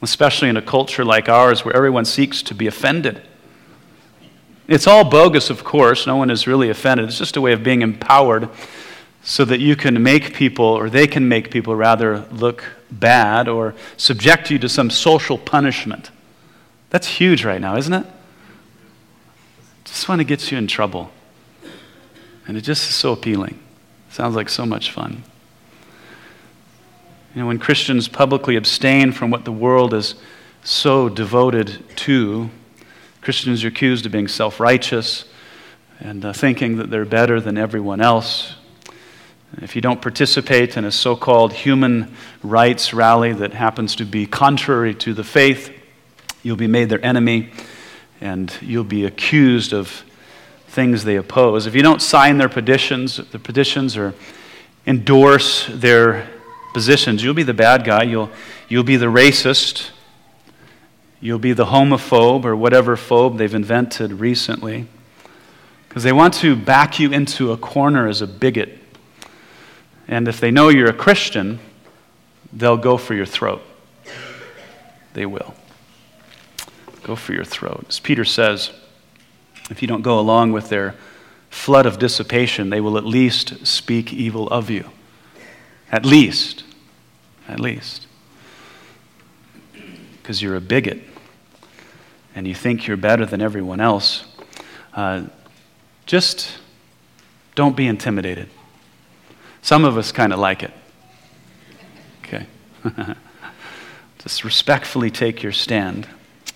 especially 0.04 0.50
in 0.50 0.58
a 0.58 0.62
culture 0.62 1.04
like 1.04 1.28
ours 1.28 1.66
where 1.66 1.76
everyone 1.76 2.06
seeks 2.06 2.44
to 2.44 2.54
be 2.54 2.68
offended. 2.68 3.24
It's 4.68 4.88
all 4.88 5.10
bogus, 5.10 5.50
of 5.50 5.64
course. 5.64 6.06
No 6.06 6.18
one 6.18 6.30
is 6.30 6.46
really 6.46 6.70
offended. 6.70 7.08
It's 7.08 7.18
just 7.18 7.38
a 7.38 7.42
way 7.42 7.54
of 7.54 7.64
being 7.64 7.82
empowered 7.82 8.50
so 9.24 9.46
that 9.46 9.60
you 9.60 9.76
can 9.76 10.02
make 10.02 10.34
people, 10.34 10.66
or 10.66 10.90
they 10.90 11.08
can 11.08 11.28
make 11.28 11.52
people 11.52 11.76
rather, 11.76 12.26
look 12.32 12.64
bad 12.92 13.48
or 13.48 13.76
subject 13.98 14.50
you 14.50 14.60
to 14.60 14.70
some 14.70 14.90
social 14.90 15.38
punishment. 15.38 16.12
That's 16.90 17.08
huge 17.08 17.44
right 17.44 17.60
now, 17.60 17.76
isn't 17.76 17.94
it? 17.94 18.06
Just 19.86 20.08
want 20.08 20.20
to 20.20 20.26
get 20.26 20.52
you 20.52 20.58
in 20.58 20.68
trouble. 20.68 21.12
And 22.48 22.58
it 22.58 22.62
just 22.62 22.90
is 22.90 22.96
so 22.96 23.12
appealing. 23.12 23.60
Sounds 24.10 24.36
like 24.36 24.50
so 24.50 24.66
much 24.66 24.92
fun. 24.92 25.24
You 27.36 27.42
know, 27.42 27.48
when 27.48 27.60
Christians 27.60 28.08
publicly 28.08 28.56
abstain 28.56 29.12
from 29.12 29.30
what 29.30 29.46
the 29.46 29.52
world 29.52 29.94
is 29.94 30.16
so 30.64 31.10
devoted 31.10 31.84
to, 31.98 32.50
Christians 33.28 33.66
are 33.66 33.68
accused 33.68 34.06
of 34.06 34.14
being 34.14 34.30
self 34.30 34.58
righteous 34.58 35.26
and 36.00 36.24
uh, 36.24 36.32
thinking 36.32 36.78
that 36.78 36.90
they're 36.90 37.04
better 37.04 37.42
than 37.42 37.58
everyone 37.58 38.00
else. 38.00 38.56
If 39.62 39.76
you 39.76 39.82
don't 39.82 40.02
participate 40.02 40.78
in 40.78 40.86
a 40.86 40.92
so 40.94 41.18
called 41.18 41.52
human 41.52 42.16
rights 42.42 42.94
rally 42.94 43.34
that 43.34 43.54
happens 43.54 43.98
to 43.98 44.06
be 44.06 44.28
contrary 44.28 44.96
to 44.96 45.14
the 45.14 45.26
faith, 45.26 45.78
you'll 46.42 46.56
be 46.56 46.68
made 46.68 46.88
their 46.88 47.06
enemy 47.06 47.52
and 48.22 48.58
you'll 48.62 48.86
be 48.86 49.04
accused 49.04 49.74
of 49.74 50.06
things 50.70 51.04
they 51.04 51.18
oppose. 51.18 51.68
If 51.68 51.76
you 51.76 51.82
don't 51.82 52.02
sign 52.02 52.38
their 52.38 52.48
petitions, 52.48 53.18
the 53.18 53.40
petitions 53.40 53.98
or 53.98 54.14
endorse 54.86 55.68
their 55.68 56.30
positions. 56.74 57.26
You'll 57.26 57.34
be 57.34 57.44
the 57.44 57.54
bad 57.54 57.84
guy. 57.84 58.04
You'll, 58.04 58.32
you'll 58.70 58.86
be 58.86 58.96
the 58.96 59.08
racist. 59.08 59.90
You'll 61.20 61.40
be 61.40 61.54
the 61.54 61.66
homophobe 61.66 62.46
or 62.46 62.56
whatever 62.56 62.96
phobe 62.96 63.38
they've 63.38 63.54
invented 63.54 64.14
recently. 64.14 64.88
Because 65.88 66.04
they 66.04 66.12
want 66.12 66.36
to 66.36 66.56
back 66.56 67.00
you 67.00 67.12
into 67.12 67.52
a 67.52 67.58
corner 67.58 68.08
as 68.08 68.22
a 68.22 68.28
bigot. 68.28 68.78
And 70.08 70.28
if 70.28 70.40
they 70.40 70.52
know 70.52 70.70
you're 70.70 70.90
a 70.90 70.94
Christian, 70.94 71.60
they'll 72.54 72.78
go 72.78 72.98
for 72.98 73.14
your 73.14 73.26
throat. 73.26 73.62
They 75.14 75.26
will. 75.26 75.56
Go 77.04 77.16
for 77.16 77.34
your 77.34 77.46
throat. 77.46 77.86
As 77.90 78.00
Peter 78.00 78.26
says, 78.26 78.72
if 79.70 79.82
you 79.82 79.88
don't 79.88 80.02
go 80.02 80.20
along 80.20 80.52
with 80.52 80.70
their 80.70 80.96
flood 81.50 81.86
of 81.86 82.00
dissipation, 82.00 82.70
they 82.70 82.82
will 82.82 82.98
at 82.98 83.06
least 83.06 83.66
speak 83.66 84.14
evil 84.14 84.48
of 84.50 84.70
you. 84.70 84.90
At 85.92 86.06
least. 86.06 86.64
At 87.48 87.60
least. 87.60 88.07
Because 90.28 90.42
you're 90.42 90.58
a 90.58 90.62
bigot 90.62 91.00
and 92.36 92.46
you 92.46 92.54
think 92.54 92.86
you're 92.86 92.98
better 92.98 93.26
than 93.26 93.42
everyone 93.42 93.80
else. 93.80 94.26
Uh, 94.94 95.24
just 96.06 96.58
don't 97.56 97.78
be 97.78 97.88
intimidated. 97.88 98.50
Some 99.62 99.86
of 99.86 99.98
us 99.98 100.12
kind 100.12 100.34
of 100.34 100.40
like 100.40 100.64
it. 100.64 100.74
Okay. 102.26 102.46
just 104.20 104.44
respectfully 104.44 105.10
take 105.10 105.42
your 105.42 105.54
stand. 105.54 106.06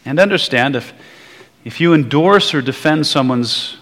And 0.04 0.20
understand 0.20 0.75
if, 0.75 0.92
if 1.63 1.80
you 1.80 1.94
endorse 1.94 2.54
or 2.54 2.62
defend 2.62 3.08
someone's 3.08 3.78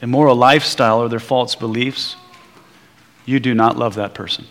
immoral 0.00 0.36
lifestyle 0.36 1.02
or 1.02 1.08
their 1.08 1.18
false 1.18 1.56
beliefs, 1.56 2.14
you 3.26 3.40
do 3.40 3.54
not 3.54 3.76
love 3.76 3.96
that 3.96 4.14
person. 4.14 4.46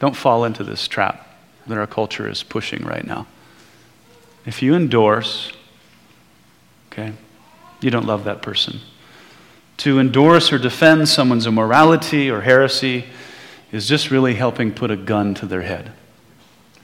Don't 0.00 0.16
fall 0.16 0.46
into 0.46 0.64
this 0.64 0.88
trap 0.88 1.38
that 1.66 1.76
our 1.76 1.86
culture 1.86 2.26
is 2.26 2.42
pushing 2.42 2.82
right 2.86 3.06
now. 3.06 3.26
If 4.46 4.62
you 4.62 4.74
endorse, 4.74 5.52
okay, 6.92 7.12
you 7.80 7.90
don't 7.90 8.06
love 8.06 8.24
that 8.24 8.42
person. 8.42 8.80
To 9.78 10.00
endorse 10.00 10.52
or 10.52 10.58
defend 10.58 11.08
someone's 11.08 11.46
immorality 11.46 12.30
or 12.30 12.40
heresy 12.40 13.04
is 13.70 13.86
just 13.86 14.10
really 14.10 14.34
helping 14.34 14.72
put 14.72 14.90
a 14.90 14.96
gun 14.96 15.34
to 15.34 15.46
their 15.46 15.62
head. 15.62 15.92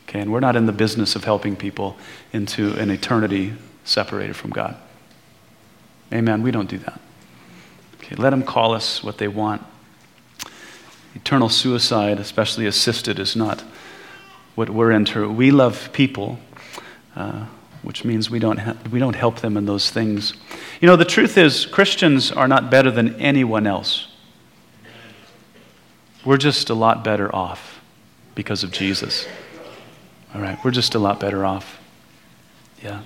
Okay, 0.09 0.21
and 0.21 0.31
we're 0.33 0.41
not 0.41 0.55
in 0.55 0.67
the 0.67 0.73
business 0.73 1.17
of 1.17 1.25
helping 1.25 1.57
people 1.57 1.97
into 2.33 2.73
an 2.75 2.91
eternity 2.91 3.55
separated 3.85 4.37
from 4.37 4.51
God. 4.51 4.77
Amen. 6.13 6.43
We 6.43 6.51
don't 6.51 6.69
do 6.69 6.79
that. 6.79 7.01
Okay, 7.97 8.15
let 8.17 8.31
them 8.31 8.43
call 8.43 8.75
us 8.75 9.03
what 9.03 9.19
they 9.19 9.29
want. 9.29 9.63
Eternal 11.15 11.49
suicide, 11.49 12.19
especially 12.19 12.67
assisted, 12.67 13.19
is 13.19 13.35
not 13.35 13.63
what 14.55 14.69
we're 14.69 14.91
into. 14.93 15.29
We 15.29 15.51
love 15.51 15.91
people, 15.93 16.39
uh, 17.17 17.47
which 17.83 18.05
means 18.05 18.31
we 18.31 18.39
don't, 18.39 18.59
ha- 18.59 18.77
we 18.91 18.99
don't 18.99 19.17
help 19.17 19.41
them 19.41 19.57
in 19.57 19.67
those 19.67 19.91
things. 19.91 20.35
You 20.81 20.89
know, 20.89 20.97
the 20.97 21.05
truth 21.05 21.37
is, 21.37 21.67
Christians 21.67 22.33
are 22.33 22.49
not 22.49 22.71
better 22.71 22.91
than 22.91 23.15
anyone 23.21 23.67
else. 23.67 24.09
We're 26.25 26.39
just 26.39 26.71
a 26.71 26.75
lot 26.75 27.05
better 27.05 27.35
off 27.35 27.81
because 28.35 28.65
of 28.65 28.73
Jesus. 28.73 29.27
All 30.35 30.41
right, 30.41 30.59
we're 30.65 30.71
just 30.71 30.95
a 30.95 30.99
lot 30.99 31.21
better 31.21 31.45
off. 31.45 31.79
Yeah. 32.83 33.03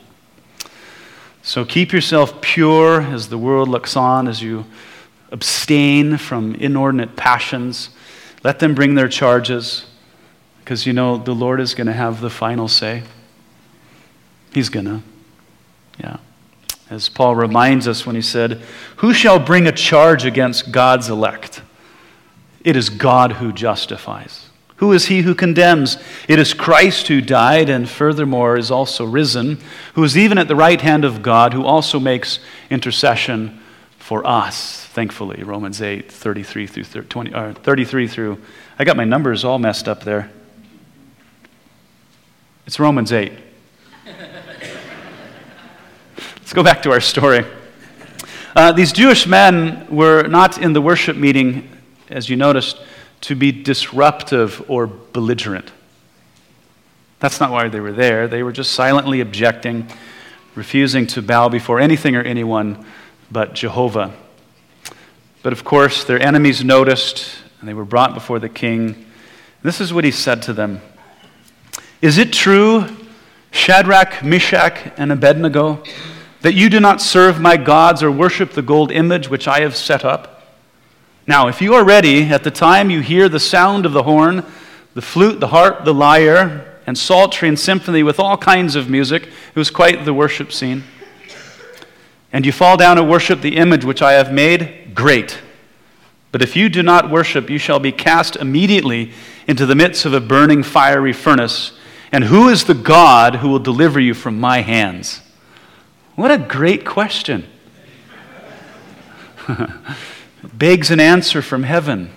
So 1.43 1.65
keep 1.65 1.93
yourself 1.93 2.41
pure 2.41 3.03
as 3.03 3.29
the 3.29 3.39
world 3.39 3.69
looks 3.69 3.97
on, 3.97 4.29
as 4.29 4.43
you 4.43 4.65
abstain 5.31 6.17
from 6.17 6.55
inordinate 6.55 7.17
passions. 7.17 7.91
Let 8.45 8.61
them 8.61 8.75
bring 8.75 8.95
their 8.95 9.09
charges, 9.09 9.87
because 10.61 10.87
you 10.87 10.93
know 10.93 11.19
the 11.19 11.35
Lord 11.35 11.61
is 11.61 11.75
going 11.75 11.87
to 11.89 11.93
have 11.93 12.21
the 12.21 12.31
final 12.31 12.69
say. 12.69 13.03
He's 14.53 14.69
going 14.69 14.87
to. 14.87 15.03
Yeah. 15.99 16.19
As 16.91 17.09
Paul 17.09 17.37
reminds 17.37 17.87
us 17.87 18.07
when 18.07 18.17
he 18.17 18.23
said, 18.23 18.63
Who 18.97 19.13
shall 19.13 19.39
bring 19.39 19.67
a 19.67 19.73
charge 19.73 20.25
against 20.25 20.73
God's 20.73 21.09
elect? 21.09 21.63
It 22.65 22.77
is 22.77 22.89
God 22.89 23.33
who 23.33 23.53
justifies. 23.53 24.49
Who 24.77 24.93
is 24.93 25.07
he 25.07 25.23
who 25.23 25.35
condemns? 25.35 25.99
It 26.29 26.39
is 26.39 26.55
Christ 26.55 27.09
who 27.09 27.21
died 27.21 27.69
and 27.69 27.89
furthermore 27.89 28.57
is 28.57 28.71
also 28.71 29.05
risen, 29.05 29.59
who 29.95 30.05
is 30.05 30.17
even 30.17 30.39
at 30.39 30.47
the 30.47 30.55
right 30.55 30.81
hand 30.81 31.05
of 31.05 31.21
God, 31.21 31.53
who 31.53 31.65
also 31.65 31.99
makes 31.99 32.39
intercession 32.71 33.61
for 33.99 34.25
us. 34.27 34.85
Thankfully, 34.87 35.43
Romans 35.43 35.83
8, 35.83 36.11
33 36.11 36.67
through 36.67 37.03
20, 37.05 37.35
or 37.35 37.53
33 37.55 38.07
through, 38.07 38.41
I 38.79 38.85
got 38.85 38.97
my 38.97 39.05
numbers 39.05 39.45
all 39.45 39.59
messed 39.59 39.89
up 39.89 40.05
there. 40.05 40.31
It's 42.67 42.79
Romans 42.79 43.13
8. 43.13 43.33
Let's 46.49 46.55
go 46.55 46.63
back 46.63 46.83
to 46.85 46.93
our 46.93 47.01
story. 47.03 47.45
Uh, 48.57 48.73
these 48.73 48.91
Jewish 48.91 49.27
men 49.27 49.87
were 49.95 50.23
not 50.29 50.57
in 50.57 50.73
the 50.73 50.81
worship 50.81 51.15
meeting, 51.15 51.69
as 52.09 52.31
you 52.31 52.37
noticed 52.37 52.81
to 53.21 53.35
be 53.35 53.53
disruptive 53.53 54.65
or 54.67 54.87
belligerent. 54.87 55.71
That's 57.21 57.39
not 57.39 57.51
why 57.51 57.69
they 57.69 57.81
were 57.81 57.93
there. 57.93 58.27
They 58.27 58.43
were 58.43 58.53
just 58.53 58.73
silently 58.73 59.21
objecting, 59.21 59.89
refusing 60.55 61.07
to 61.09 61.21
bow 61.21 61.51
before 61.51 61.81
anything 61.81 62.17
or 62.17 62.23
anyone 62.23 62.83
but 63.31 63.53
Jehovah. 63.53 64.15
But 65.43 65.53
of 65.53 65.65
course, 65.65 66.03
their 66.03 66.19
enemies 66.19 66.65
noticed, 66.65 67.31
and 67.61 67.69
they 67.69 67.75
were 67.75 67.85
brought 67.85 68.15
before 68.15 68.39
the 68.39 68.49
king. 68.49 69.05
This 69.63 69.83
is 69.83 69.93
what 69.93 70.05
he 70.05 70.11
said 70.11 70.41
to 70.45 70.55
them 70.55 70.81
Is 72.01 72.17
it 72.17 72.33
true, 72.33 72.87
Shadrach, 73.51 74.25
Meshach, 74.25 74.93
and 74.97 75.13
Abednego, 75.13 75.83
that 76.43 76.55
you 76.55 76.71
do 76.71 76.81
not 76.81 77.01
serve 77.01 77.41
my 77.41 77.57
gods 77.57 78.03
or 78.03 78.11
worship 78.11 78.53
the 78.53 78.63
gold 78.63 78.93
image 78.93 79.29
which 79.29 79.49
I 79.49 79.61
have 79.61 79.77
set 79.77 80.05
up? 80.05 80.47
Now, 81.27 81.49
if 81.49 81.61
you 81.61 81.75
are 81.75 81.85
ready, 81.85 82.25
at 82.25 82.45
the 82.45 82.51
time 82.51 82.91
you 82.91 83.01
hear 83.01 83.29
the 83.29 83.41
sound 83.41 83.85
of 83.85 83.93
the 83.93 84.05
horn, 84.05 84.45
the 84.95 85.03
flute, 85.03 85.41
the 85.41 85.49
harp, 85.49 85.85
the 85.85 85.93
lyre, 85.93 86.79
and 86.87 86.97
psaltery 86.97 87.49
and 87.49 87.59
symphony 87.59 88.03
with 88.03 88.19
all 88.19 88.39
kinds 88.39 88.77
of 88.77 88.89
music, 88.89 89.25
it 89.25 89.57
was 89.57 89.71
quite 89.71 90.05
the 90.05 90.15
worship 90.15 90.53
scene. 90.53 90.85
And 92.33 92.47
you 92.47 92.53
fall 92.53 92.77
down 92.77 92.99
and 92.99 93.11
worship 93.11 93.43
the 93.43 93.57
image 93.57 93.85
which 93.85 94.01
I 94.01 94.13
have 94.13 94.33
made, 94.33 94.95
great. 94.95 95.39
But 96.33 96.43
if 96.43 96.57
you 96.57 96.69
do 96.69 96.83
not 96.83 97.11
worship, 97.11 97.51
you 97.51 97.59
shall 97.59 97.79
be 97.79 97.93
cast 97.93 98.37
immediately 98.37 99.13
into 99.47 99.67
the 99.67 99.75
midst 99.75 100.05
of 100.05 100.15
a 100.15 100.21
burning 100.21 100.63
fiery 100.63 101.13
furnace. 101.13 101.73
And 102.11 102.25
who 102.25 102.49
is 102.49 102.65
the 102.65 102.75
God 102.75 103.37
who 103.37 103.49
will 103.51 103.59
deliver 103.59 104.01
you 104.01 104.15
from 104.15 104.41
my 104.41 104.63
hands? 104.63 105.21
What 106.19 106.33
a 106.33 106.39
great 106.39 106.85
question. 106.85 107.47
begs 110.53 110.91
an 110.91 110.99
answer 110.99 111.41
from 111.41 111.63
heaven. 111.63 112.11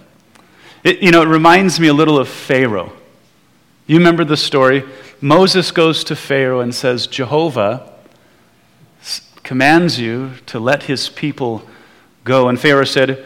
It, 0.84 1.04
you 1.04 1.12
know, 1.12 1.22
it 1.22 1.28
reminds 1.28 1.80
me 1.80 1.88
a 1.88 1.94
little 1.94 2.18
of 2.18 2.28
Pharaoh. 2.28 2.94
You 3.86 4.00
remember 4.00 4.26
the 4.26 4.38
story? 4.38 4.84
Moses 5.22 5.70
goes 5.70 6.04
to 6.06 6.16
Pharaoh 6.16 6.62
and 6.62 6.74
says, 6.74 7.06
Jehovah 7.06 7.94
commands 9.44 10.00
you 10.00 10.32
to 10.48 10.60
let 10.60 10.82
his 10.82 11.08
people 11.08 11.62
go. 12.24 12.50
And 12.50 12.60
Pharaoh 12.60 12.86
said, 12.86 13.24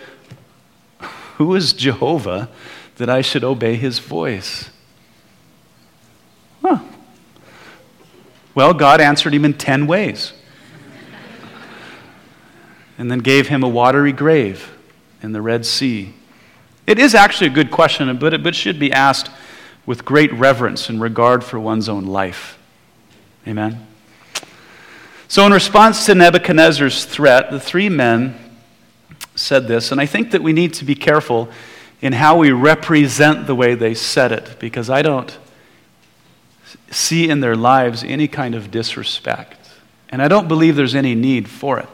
Who 1.38 1.56
is 1.56 1.72
Jehovah 1.72 2.50
that 2.98 3.10
I 3.10 3.22
should 3.22 3.46
obey 3.46 3.76
his 3.76 4.00
voice? 4.00 4.72
Huh. 6.62 6.80
Well, 8.54 8.74
God 8.74 9.00
answered 9.00 9.34
him 9.34 9.46
in 9.46 9.54
10 9.54 9.88
ways 9.88 10.34
and 12.98 13.12
then 13.12 13.20
gave 13.20 13.48
him 13.48 13.64
a 13.64 13.68
watery 13.68 14.12
grave 14.12 14.72
in 15.22 15.32
the 15.32 15.42
Red 15.42 15.66
Sea? 15.66 16.14
It 16.88 17.00
is 17.00 17.16
actually 17.16 17.48
a 17.48 17.54
good 17.54 17.72
question, 17.72 18.16
but 18.18 18.34
it, 18.34 18.44
but 18.44 18.56
should 18.56 18.80
be 18.80 18.92
asked 18.92 19.30
with 19.86 20.06
great 20.06 20.32
reverence 20.34 20.90
and 20.90 21.02
regard 21.02 21.44
for 21.44 21.60
one's 21.60 21.90
own 21.90 22.06
life. 22.06 22.58
Amen? 23.48 23.86
So, 25.28 25.46
in 25.46 25.52
response 25.52 26.06
to 26.06 26.16
Nebuchadnezzar's 26.16 27.06
threat, 27.06 27.50
the 27.50 27.60
three 27.60 27.90
men 27.90 28.36
said 29.36 29.68
this, 29.68 29.92
and 29.92 30.00
I 30.00 30.06
think 30.06 30.32
that 30.32 30.44
we 30.44 30.54
need 30.54 30.74
to 30.76 30.86
be 30.86 30.96
careful 30.96 31.50
in 32.02 32.14
how 32.14 32.38
we 32.38 32.52
represent 32.52 33.48
the 33.48 33.56
way 33.56 33.76
they 33.76 33.96
said 33.96 34.32
it, 34.32 34.58
because 34.60 34.90
I 34.90 35.02
don't 35.02 35.38
see 36.92 37.30
in 37.30 37.40
their 37.40 37.56
lives 37.56 38.04
any 38.04 38.28
kind 38.28 38.54
of 38.56 38.70
disrespect. 38.70 39.58
And 40.10 40.22
I 40.22 40.28
don't 40.28 40.48
believe 40.48 40.76
there's 40.76 40.96
any 40.96 41.16
need 41.16 41.50
for 41.50 41.80
it. 41.80 41.90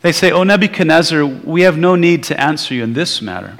They 0.00 0.12
say, 0.12 0.30
O 0.30 0.44
Nebuchadnezzar, 0.44 1.24
we 1.24 1.62
have 1.62 1.76
no 1.76 1.96
need 1.96 2.22
to 2.24 2.40
answer 2.40 2.74
you 2.74 2.84
in 2.84 2.92
this 2.92 3.20
matter. 3.20 3.58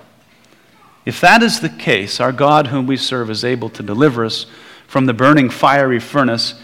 If 1.05 1.21
that 1.21 1.43
is 1.43 1.61
the 1.61 1.69
case, 1.69 2.21
our 2.21 2.33
God, 2.33 2.69
whom 2.69 2.87
we 2.87 2.97
serve, 2.97 3.31
is 3.31 3.45
able 3.45 3.71
to 3.71 3.83
deliver 3.83 4.25
us 4.25 4.47
from 4.87 5.07
the 5.07 5.15
burning 5.15 5.51
fiery 5.51 5.99
furnace, 6.01 6.55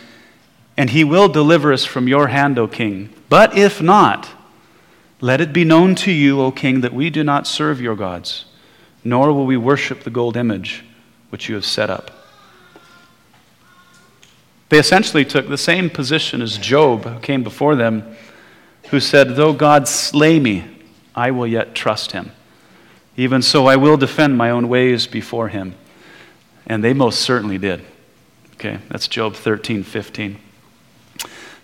and 0.77 0.91
he 0.91 1.03
will 1.03 1.29
deliver 1.29 1.73
us 1.73 1.85
from 1.85 2.09
your 2.09 2.29
hand, 2.29 2.59
O 2.59 2.69
king. 2.69 3.11
But 3.29 3.57
if 3.57 3.81
not, 3.81 4.29
let 5.21 5.41
it 5.41 5.53
be 5.53 5.65
known 5.65 5.95
to 5.97 6.13
you, 6.13 6.41
O 6.41 6.51
king, 6.53 6.83
that 6.83 6.93
we 6.93 7.11
do 7.11 7.25
not 7.25 7.47
serve 7.47 7.81
your 7.81 7.97
gods, 7.97 8.45
nor 9.03 9.33
will 9.33 9.47
we 9.47 9.57
worship 9.57 10.03
the 10.03 10.11
gold 10.11 10.37
image 10.37 10.85
which 11.31 11.49
you 11.49 11.55
have 11.55 11.65
set 11.65 11.91
up. 11.91 12.11
They 14.69 14.79
essentially 14.79 15.25
took 15.25 15.49
the 15.49 15.59
same 15.59 15.91
position 15.91 16.43
as 16.43 16.59
Job, 16.59 17.05
who 17.05 17.21
came 17.21 17.43
before 17.43 17.77
them, 17.77 18.17
who 18.91 19.01
said, 19.01 19.37
Though 19.37 19.53
God 19.53 19.89
slay 19.89 20.39
me, 20.39 20.65
I 21.15 21.31
will 21.31 21.47
yet 21.47 21.75
trust 21.75 22.13
him. 22.13 22.33
Even 23.17 23.43
so, 23.43 23.67
I 23.67 23.77
will 23.77 23.97
defend 23.97 24.37
my 24.37 24.51
own 24.51 24.69
ways 24.69 25.07
before 25.07 25.49
him. 25.49 25.75
And 26.67 26.83
they 26.83 26.93
most 26.93 27.21
certainly 27.21 27.59
did. 27.59 27.85
Okay, 28.55 28.79
that's 28.89 29.09
Job 29.09 29.35
13, 29.35 29.83
15. 29.83 30.39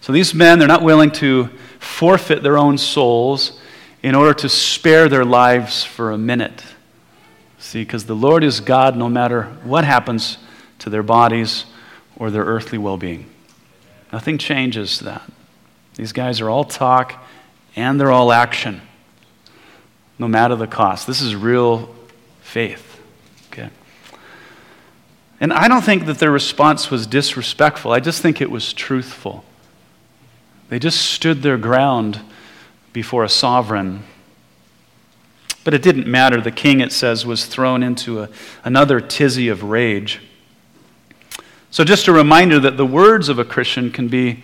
So 0.00 0.12
these 0.12 0.34
men, 0.34 0.58
they're 0.58 0.68
not 0.68 0.82
willing 0.82 1.10
to 1.12 1.50
forfeit 1.78 2.42
their 2.42 2.58
own 2.58 2.78
souls 2.78 3.60
in 4.02 4.14
order 4.14 4.34
to 4.34 4.48
spare 4.48 5.08
their 5.08 5.24
lives 5.24 5.84
for 5.84 6.10
a 6.10 6.18
minute. 6.18 6.62
See, 7.58 7.82
because 7.82 8.06
the 8.06 8.16
Lord 8.16 8.42
is 8.42 8.60
God 8.60 8.96
no 8.96 9.08
matter 9.08 9.44
what 9.64 9.84
happens 9.84 10.38
to 10.78 10.90
their 10.90 11.02
bodies 11.02 11.66
or 12.16 12.30
their 12.30 12.44
earthly 12.44 12.78
well 12.78 12.96
being. 12.96 13.26
Nothing 14.12 14.38
changes 14.38 15.00
that. 15.00 15.22
These 15.96 16.12
guys 16.12 16.40
are 16.40 16.48
all 16.50 16.64
talk 16.64 17.14
and 17.76 18.00
they're 18.00 18.12
all 18.12 18.32
action, 18.32 18.80
no 20.18 20.28
matter 20.28 20.56
the 20.56 20.66
cost. 20.66 21.06
This 21.06 21.20
is 21.20 21.34
real 21.34 21.94
faith. 22.40 23.00
Okay? 23.50 23.70
And 25.40 25.52
I 25.52 25.68
don't 25.68 25.82
think 25.82 26.06
that 26.06 26.18
their 26.18 26.30
response 26.30 26.90
was 26.90 27.06
disrespectful, 27.06 27.92
I 27.92 28.00
just 28.00 28.22
think 28.22 28.40
it 28.40 28.50
was 28.50 28.72
truthful. 28.72 29.44
They 30.68 30.78
just 30.78 31.00
stood 31.00 31.42
their 31.42 31.58
ground 31.58 32.20
before 32.92 33.24
a 33.24 33.28
sovereign. 33.28 34.04
But 35.64 35.74
it 35.74 35.82
didn't 35.82 36.06
matter. 36.06 36.40
The 36.40 36.52
king, 36.52 36.80
it 36.80 36.92
says, 36.92 37.26
was 37.26 37.46
thrown 37.46 37.82
into 37.82 38.22
a, 38.22 38.28
another 38.64 39.00
tizzy 39.00 39.48
of 39.48 39.64
rage. 39.64 40.20
So, 41.70 41.84
just 41.84 42.08
a 42.08 42.12
reminder 42.12 42.58
that 42.60 42.76
the 42.76 42.86
words 42.86 43.28
of 43.28 43.38
a 43.38 43.44
Christian 43.44 43.90
can 43.90 44.08
be 44.08 44.42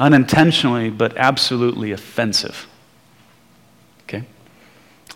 unintentionally 0.00 0.88
but 0.88 1.16
absolutely 1.16 1.92
offensive. 1.92 2.66
Okay? 4.04 4.24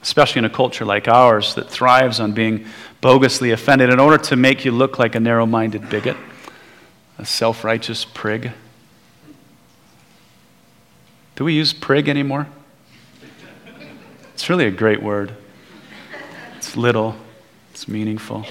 Especially 0.00 0.40
in 0.40 0.44
a 0.44 0.50
culture 0.50 0.84
like 0.84 1.08
ours 1.08 1.54
that 1.54 1.70
thrives 1.70 2.20
on 2.20 2.32
being 2.32 2.66
bogusly 3.02 3.52
offended 3.52 3.90
in 3.90 3.98
order 3.98 4.18
to 4.18 4.36
make 4.36 4.64
you 4.64 4.70
look 4.70 4.98
like 4.98 5.14
a 5.14 5.20
narrow 5.20 5.46
minded 5.46 5.88
bigot, 5.88 6.16
a 7.18 7.24
self 7.24 7.64
righteous 7.64 8.04
prig. 8.04 8.52
Do 11.36 11.44
we 11.44 11.54
use 11.54 11.72
prig 11.72 12.08
anymore? 12.08 12.46
It's 14.34 14.48
really 14.50 14.66
a 14.66 14.70
great 14.70 15.02
word. 15.02 15.34
It's 16.56 16.76
little, 16.76 17.16
it's 17.72 17.88
meaningful. 17.88 18.46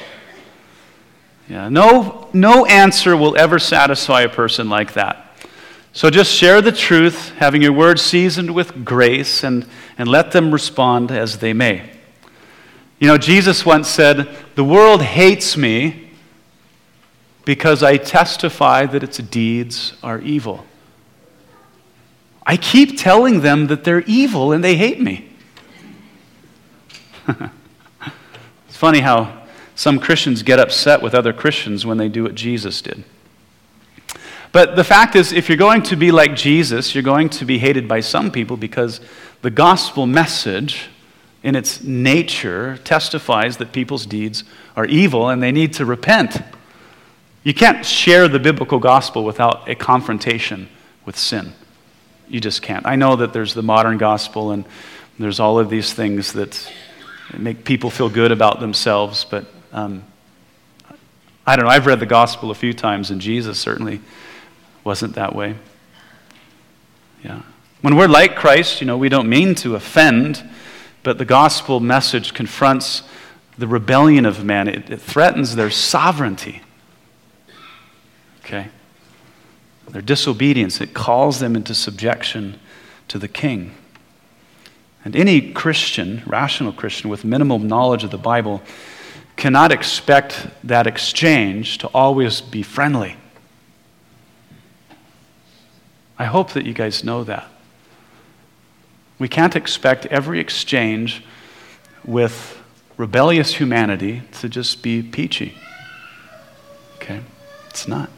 Yeah, 1.47 1.69
no, 1.69 2.29
no 2.33 2.65
answer 2.65 3.15
will 3.15 3.37
ever 3.37 3.59
satisfy 3.59 4.21
a 4.21 4.29
person 4.29 4.69
like 4.69 4.93
that. 4.93 5.32
So 5.95 6.09
just 6.09 6.33
share 6.33 6.59
the 6.59 6.71
truth, 6.71 7.33
having 7.37 7.61
your 7.61 7.71
words 7.71 8.01
seasoned 8.01 8.55
with 8.55 8.83
grace, 8.83 9.43
and, 9.43 9.67
and 9.95 10.09
let 10.09 10.31
them 10.31 10.51
respond 10.51 11.11
as 11.11 11.37
they 11.37 11.53
may. 11.53 11.87
You 12.99 13.07
know, 13.07 13.17
Jesus 13.19 13.63
once 13.63 13.87
said, 13.89 14.27
The 14.55 14.63
world 14.63 15.03
hates 15.03 15.55
me 15.55 16.09
because 17.45 17.83
I 17.83 17.97
testify 17.97 18.87
that 18.87 19.03
its 19.03 19.19
deeds 19.19 19.93
are 20.01 20.19
evil. 20.19 20.65
I 22.43 22.57
keep 22.57 22.97
telling 22.97 23.41
them 23.41 23.67
that 23.67 23.83
they're 23.83 24.01
evil 24.01 24.51
and 24.51 24.63
they 24.63 24.75
hate 24.75 24.99
me. 24.99 25.29
it's 27.27 28.77
funny 28.77 29.01
how 29.01 29.43
some 29.75 29.99
Christians 29.99 30.41
get 30.41 30.59
upset 30.59 31.03
with 31.03 31.13
other 31.13 31.33
Christians 31.33 31.85
when 31.85 31.99
they 31.99 32.09
do 32.09 32.23
what 32.23 32.33
Jesus 32.33 32.81
did. 32.81 33.03
But 34.53 34.75
the 34.75 34.83
fact 34.83 35.15
is, 35.15 35.33
if 35.33 35.49
you're 35.49 35.57
going 35.57 35.81
to 35.83 35.95
be 35.95 36.11
like 36.11 36.35
Jesus, 36.35 36.93
you're 36.93 37.03
going 37.03 37.27
to 37.29 37.43
be 37.43 37.57
hated 37.57 37.87
by 37.87 38.01
some 38.01 38.31
people 38.31 38.55
because 38.55 39.01
the 39.41 39.49
gospel 39.49 40.05
message, 40.05 40.89
in 41.41 41.55
its 41.55 41.83
nature, 41.83 42.77
testifies 42.83 43.57
that 43.57 43.73
people's 43.73 44.05
deeds 44.05 44.43
are 44.77 44.85
evil 44.85 45.27
and 45.27 45.41
they 45.41 45.51
need 45.51 45.73
to 45.73 45.85
repent. 45.85 46.37
You 47.43 47.55
can't 47.55 47.83
share 47.83 48.27
the 48.27 48.39
biblical 48.39 48.77
gospel 48.77 49.25
without 49.25 49.67
a 49.67 49.73
confrontation 49.73 50.69
with 51.03 51.17
sin. 51.17 51.53
You 52.29 52.39
just 52.39 52.61
can't. 52.61 52.85
I 52.85 52.95
know 52.95 53.15
that 53.15 53.33
there's 53.33 53.55
the 53.55 53.63
modern 53.63 53.97
gospel 53.97 54.51
and 54.51 54.65
there's 55.17 55.39
all 55.39 55.57
of 55.57 55.71
these 55.71 55.93
things 55.93 56.31
that 56.33 56.71
make 57.35 57.65
people 57.65 57.89
feel 57.89 58.09
good 58.09 58.31
about 58.31 58.59
themselves, 58.59 59.25
but 59.25 59.45
um, 59.71 60.03
I 61.45 61.55
don't 61.55 61.65
know. 61.65 61.71
I've 61.71 61.87
read 61.87 61.99
the 61.99 62.05
gospel 62.05 62.51
a 62.51 62.55
few 62.55 62.71
times, 62.71 63.09
and 63.09 63.19
Jesus 63.19 63.57
certainly 63.59 63.99
wasn't 64.83 65.15
that 65.15 65.35
way. 65.35 65.55
Yeah. 67.23 67.41
When 67.81 67.95
we're 67.95 68.07
like 68.07 68.35
Christ, 68.35 68.81
you 68.81 68.87
know, 68.87 68.97
we 68.97 69.09
don't 69.09 69.29
mean 69.29 69.55
to 69.55 69.75
offend, 69.75 70.43
but 71.03 71.17
the 71.17 71.25
gospel 71.25 71.79
message 71.79 72.33
confronts 72.33 73.03
the 73.57 73.67
rebellion 73.67 74.25
of 74.25 74.43
man, 74.43 74.67
it, 74.67 74.89
it 74.89 75.01
threatens 75.01 75.55
their 75.55 75.69
sovereignty. 75.69 76.61
Okay? 78.43 78.69
their 79.93 80.01
disobedience, 80.01 80.81
it 80.81 80.93
calls 80.93 81.39
them 81.39 81.55
into 81.55 81.75
subjection 81.75 82.59
to 83.07 83.19
the 83.19 83.27
king. 83.27 83.75
And 85.05 85.15
any 85.15 85.51
Christian, 85.51 86.23
rational 86.25 86.73
Christian, 86.73 87.09
with 87.09 87.23
minimal 87.23 87.59
knowledge 87.59 88.03
of 88.03 88.09
the 88.09 88.17
Bible, 88.17 88.63
cannot 89.35 89.71
expect 89.71 90.47
that 90.63 90.87
exchange 90.87 91.77
to 91.79 91.87
always 91.87 92.41
be 92.41 92.63
friendly. 92.63 93.17
I 96.17 96.25
hope 96.25 96.51
that 96.51 96.65
you 96.65 96.73
guys 96.73 97.03
know 97.03 97.23
that. 97.23 97.49
We 99.19 99.27
can't 99.27 99.55
expect 99.55 100.05
every 100.07 100.39
exchange 100.39 101.23
with 102.03 102.61
rebellious 102.97 103.55
humanity 103.55 104.23
to 104.33 104.49
just 104.49 104.83
be 104.83 105.01
peachy. 105.01 105.57
Okay? 106.95 107.21
It's 107.69 107.87
not. 107.87 108.09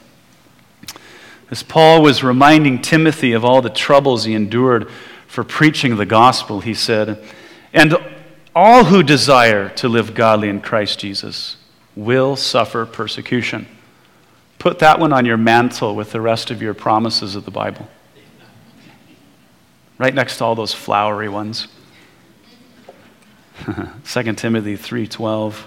As 1.52 1.64
Paul 1.64 2.02
was 2.02 2.24
reminding 2.24 2.82
Timothy 2.82 3.34
of 3.34 3.46
all 3.46 3.62
the 3.62 3.70
troubles 3.70 4.24
he 4.24 4.34
endured 4.34 4.90
for 5.28 5.44
preaching 5.44 5.98
the 5.98 6.06
gospel, 6.06 6.62
he 6.62 6.74
said, 6.74 7.24
And 7.72 7.96
all 8.56 8.86
who 8.86 9.04
desire 9.04 9.70
to 9.70 9.88
live 9.88 10.16
godly 10.16 10.50
in 10.50 10.62
Christ 10.62 11.00
Jesus 11.00 11.58
will 11.96 12.36
suffer 12.36 12.86
persecution. 12.86 13.68
Put 14.66 14.80
that 14.80 14.98
one 14.98 15.14
on 15.14 15.28
your 15.28 15.38
mantle 15.38 15.96
with 15.96 16.12
the 16.12 16.20
rest 16.20 16.50
of 16.50 16.60
your 16.60 16.74
promises 16.74 17.36
of 17.36 17.46
the 17.46 17.52
Bible. 17.52 17.88
Right 20.00 20.12
next 20.12 20.40
to 20.40 20.44
all 20.44 20.56
those 20.56 20.74
flowery 20.74 21.30
ones. 21.30 21.68
2 23.66 24.34
Timothy 24.34 24.76
3:12. 24.76 25.66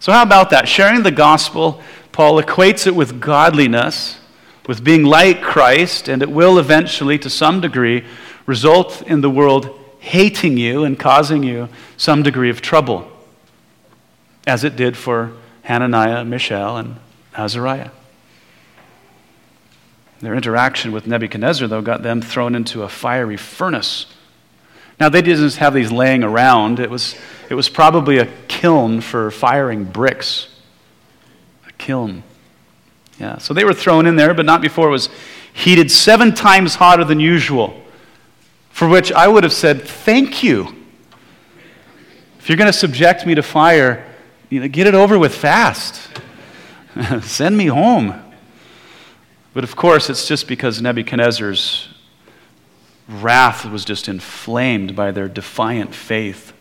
So 0.00 0.10
how 0.10 0.24
about 0.24 0.50
that? 0.50 0.66
Sharing 0.66 1.04
the 1.04 1.12
gospel, 1.12 1.80
Paul 2.10 2.42
equates 2.42 2.84
it 2.84 2.96
with 2.96 3.20
godliness 3.20 4.18
with 4.66 4.82
being 4.82 5.04
like 5.04 5.40
Christ, 5.40 6.08
and 6.08 6.20
it 6.20 6.32
will 6.32 6.58
eventually, 6.58 7.16
to 7.20 7.30
some 7.30 7.60
degree, 7.60 8.04
result 8.44 9.02
in 9.02 9.20
the 9.20 9.30
world 9.30 9.70
hating 10.00 10.56
you 10.56 10.82
and 10.82 10.98
causing 10.98 11.44
you 11.44 11.68
some 11.96 12.24
degree 12.24 12.50
of 12.50 12.60
trouble, 12.60 13.08
as 14.48 14.64
it 14.64 14.74
did 14.74 14.96
for 14.96 15.30
Hananiah, 15.62 16.24
Mishael, 16.24 16.76
and 16.76 16.96
Azariah. 17.36 17.90
Their 20.20 20.34
interaction 20.34 20.92
with 20.92 21.06
Nebuchadnezzar, 21.06 21.66
though, 21.66 21.82
got 21.82 22.02
them 22.02 22.20
thrown 22.20 22.54
into 22.54 22.82
a 22.82 22.88
fiery 22.88 23.36
furnace. 23.36 24.06
Now, 24.98 25.08
they 25.08 25.22
didn't 25.22 25.38
just 25.38 25.56
have 25.56 25.72
these 25.72 25.90
laying 25.90 26.22
around, 26.22 26.78
it 26.78 26.90
was, 26.90 27.16
it 27.48 27.54
was 27.54 27.70
probably 27.70 28.18
a 28.18 28.26
kiln 28.48 29.00
for 29.00 29.30
firing 29.30 29.84
bricks. 29.84 30.48
A 31.66 31.72
kiln. 31.72 32.22
Yeah, 33.18 33.38
so 33.38 33.54
they 33.54 33.64
were 33.64 33.72
thrown 33.72 34.06
in 34.06 34.16
there, 34.16 34.34
but 34.34 34.44
not 34.44 34.60
before 34.60 34.88
it 34.88 34.92
was 34.92 35.08
heated 35.54 35.90
seven 35.90 36.34
times 36.34 36.74
hotter 36.74 37.04
than 37.04 37.18
usual. 37.18 37.82
For 38.70 38.88
which 38.88 39.10
I 39.12 39.26
would 39.26 39.42
have 39.42 39.52
said, 39.52 39.82
Thank 39.82 40.42
you. 40.42 40.74
If 42.38 42.48
you're 42.48 42.56
going 42.56 42.72
to 42.72 42.72
subject 42.72 43.26
me 43.26 43.34
to 43.34 43.42
fire, 43.42 44.06
you 44.48 44.60
know, 44.60 44.68
get 44.68 44.86
it 44.86 44.94
over 44.94 45.18
with 45.18 45.34
fast. 45.34 46.10
Send 47.22 47.56
me 47.56 47.66
home. 47.66 48.29
But 49.52 49.64
of 49.64 49.74
course, 49.76 50.08
it's 50.08 50.28
just 50.28 50.46
because 50.46 50.80
Nebuchadnezzar's 50.80 51.88
wrath 53.08 53.64
was 53.64 53.84
just 53.84 54.08
inflamed 54.08 54.94
by 54.94 55.10
their 55.10 55.28
defiant 55.28 55.94
faith. 55.94 56.52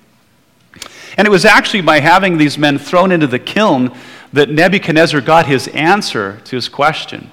And 1.17 1.28
it 1.28 1.32
was 1.32 1.45
actually 1.45 1.82
by 1.82 1.99
having 1.99 2.38
these 2.38 2.58
men 2.58 2.78
thrown 2.78 3.12
into 3.12 3.28
the 3.28 3.39
kiln 3.39 3.95
that 4.34 4.49
Nebuchadnezzar 4.49 5.21
got 5.21 5.45
his 5.45 5.67
answer 5.69 6.39
to 6.45 6.56
his 6.56 6.69
question 6.69 7.32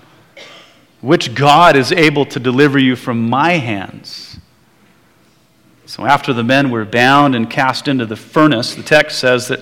Which 1.01 1.35
God 1.35 1.77
is 1.77 1.92
able 1.92 2.27
to 2.27 2.40
deliver 2.40 2.79
you 2.79 2.97
from 2.97 3.29
my 3.29 3.53
hands? 3.53 4.38
So 5.87 6.05
after 6.05 6.33
the 6.33 6.42
men 6.42 6.71
were 6.71 6.85
bound 6.85 7.37
and 7.37 7.49
cast 7.49 7.87
into 7.87 8.07
the 8.07 8.16
furnace, 8.16 8.75
the 8.75 8.83
text 8.83 9.19
says 9.19 9.49
that 9.49 9.61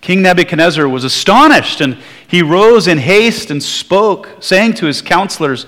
King 0.00 0.22
Nebuchadnezzar 0.22 0.88
was 0.88 1.04
astonished, 1.04 1.80
and 1.80 1.98
he 2.28 2.42
rose 2.42 2.86
in 2.86 2.98
haste 2.98 3.50
and 3.50 3.62
spoke, 3.62 4.28
saying 4.40 4.74
to 4.74 4.86
his 4.86 5.02
counselors, 5.02 5.66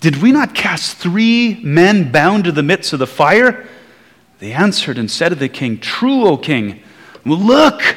Did 0.00 0.20
we 0.22 0.32
not 0.32 0.54
cast 0.54 0.96
three 0.96 1.60
men 1.62 2.10
bound 2.12 2.44
to 2.44 2.52
the 2.52 2.62
midst 2.62 2.92
of 2.92 2.98
the 2.98 3.06
fire? 3.06 3.66
They 4.38 4.52
answered 4.52 4.98
and 4.98 5.10
said 5.10 5.30
to 5.30 5.34
the 5.34 5.48
king, 5.48 5.78
True, 5.78 6.26
O 6.26 6.36
king. 6.36 6.82
Look, 7.24 7.96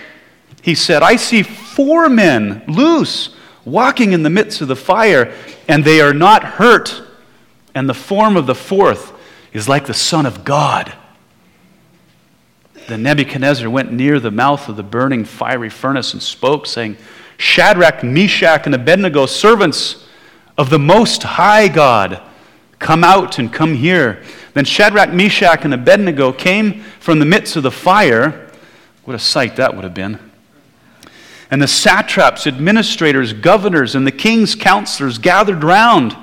he 0.61 0.75
said, 0.75 1.03
I 1.03 1.15
see 1.15 1.43
four 1.43 2.07
men 2.07 2.63
loose, 2.67 3.35
walking 3.65 4.13
in 4.13 4.23
the 4.23 4.29
midst 4.29 4.61
of 4.61 4.67
the 4.67 4.75
fire, 4.75 5.33
and 5.67 5.83
they 5.83 5.99
are 6.01 6.13
not 6.13 6.43
hurt. 6.43 7.03
And 7.75 7.89
the 7.89 7.93
form 7.93 8.37
of 8.37 8.47
the 8.47 8.55
fourth 8.55 9.13
is 9.53 9.67
like 9.67 9.85
the 9.85 9.93
Son 9.93 10.25
of 10.25 10.43
God. 10.43 10.93
Then 12.87 13.03
Nebuchadnezzar 13.03 13.69
went 13.69 13.91
near 13.91 14.19
the 14.19 14.31
mouth 14.31 14.69
of 14.69 14.77
the 14.77 14.83
burning 14.83 15.25
fiery 15.25 15.69
furnace 15.69 16.13
and 16.13 16.23
spoke, 16.23 16.65
saying, 16.65 16.97
Shadrach, 17.37 18.01
Meshach, 18.01 18.65
and 18.65 18.73
Abednego, 18.73 19.25
servants 19.25 20.07
of 20.57 20.69
the 20.69 20.79
Most 20.79 21.23
High 21.23 21.67
God, 21.67 22.21
come 22.79 23.03
out 23.03 23.39
and 23.39 23.51
come 23.51 23.75
here. 23.75 24.23
Then 24.53 24.63
Shadrach, 24.63 25.11
Meshach, 25.11 25.65
and 25.65 25.73
Abednego 25.73 26.31
came 26.31 26.81
from 26.99 27.19
the 27.19 27.25
midst 27.25 27.57
of 27.57 27.63
the 27.63 27.71
fire. 27.71 28.49
What 29.03 29.15
a 29.15 29.19
sight 29.19 29.57
that 29.57 29.75
would 29.75 29.83
have 29.83 29.93
been. 29.93 30.17
And 31.51 31.61
the 31.61 31.67
satraps, 31.67 32.47
administrators, 32.47 33.33
governors, 33.33 33.95
and 33.95 34.07
the 34.07 34.11
king's 34.11 34.55
counselors 34.55 35.17
gathered 35.17 35.63
round. 35.63 36.15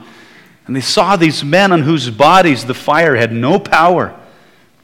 And 0.66 0.74
they 0.74 0.80
saw 0.80 1.16
these 1.16 1.44
men 1.44 1.72
on 1.72 1.82
whose 1.82 2.08
bodies 2.08 2.64
the 2.64 2.74
fire 2.74 3.16
had 3.16 3.32
no 3.32 3.58
power 3.58 4.18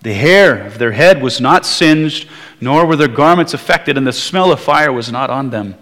the 0.02 0.14
hair 0.14 0.66
of 0.66 0.78
their 0.78 0.92
head 0.92 1.22
was 1.22 1.40
not 1.40 1.66
singed, 1.66 2.28
nor 2.60 2.86
were 2.86 2.96
their 2.96 3.08
garments 3.08 3.54
affected, 3.54 3.96
and 3.98 4.06
the 4.06 4.12
smell 4.12 4.52
of 4.52 4.60
fire 4.60 4.92
was 4.92 5.12
not 5.12 5.30
on 5.30 5.50
them. 5.50 5.74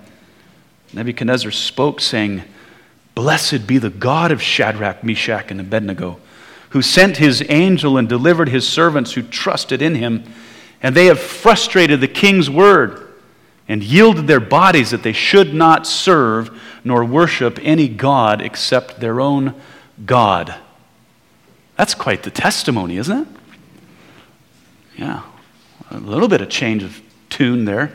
Nebuchadnezzar 0.92 1.50
spoke, 1.50 2.00
saying, 2.00 2.42
Blessed 3.14 3.66
be 3.66 3.78
the 3.78 3.90
God 3.90 4.30
of 4.30 4.42
Shadrach, 4.42 5.02
Meshach, 5.02 5.50
and 5.50 5.60
Abednego, 5.60 6.18
who 6.70 6.82
sent 6.82 7.16
his 7.16 7.44
angel 7.48 7.96
and 7.96 8.08
delivered 8.08 8.48
his 8.48 8.68
servants 8.68 9.12
who 9.12 9.22
trusted 9.22 9.82
in 9.82 9.96
him. 9.96 10.24
And 10.82 10.94
they 10.94 11.06
have 11.06 11.18
frustrated 11.18 12.00
the 12.00 12.08
king's 12.08 12.48
word 12.48 13.12
and 13.66 13.82
yielded 13.82 14.26
their 14.26 14.40
bodies 14.40 14.90
that 14.90 15.02
they 15.02 15.12
should 15.12 15.52
not 15.52 15.86
serve 15.86 16.60
nor 16.84 17.04
worship 17.04 17.58
any 17.62 17.88
God 17.88 18.40
except 18.40 19.00
their 19.00 19.20
own 19.20 19.54
God. 20.06 20.54
That's 21.76 21.94
quite 21.94 22.22
the 22.22 22.30
testimony, 22.30 22.96
isn't 22.98 23.22
it? 23.22 23.37
Yeah, 24.98 25.22
a 25.92 25.98
little 25.98 26.26
bit 26.26 26.40
of 26.40 26.48
change 26.48 26.82
of 26.82 27.00
tune 27.30 27.64
there. 27.64 27.92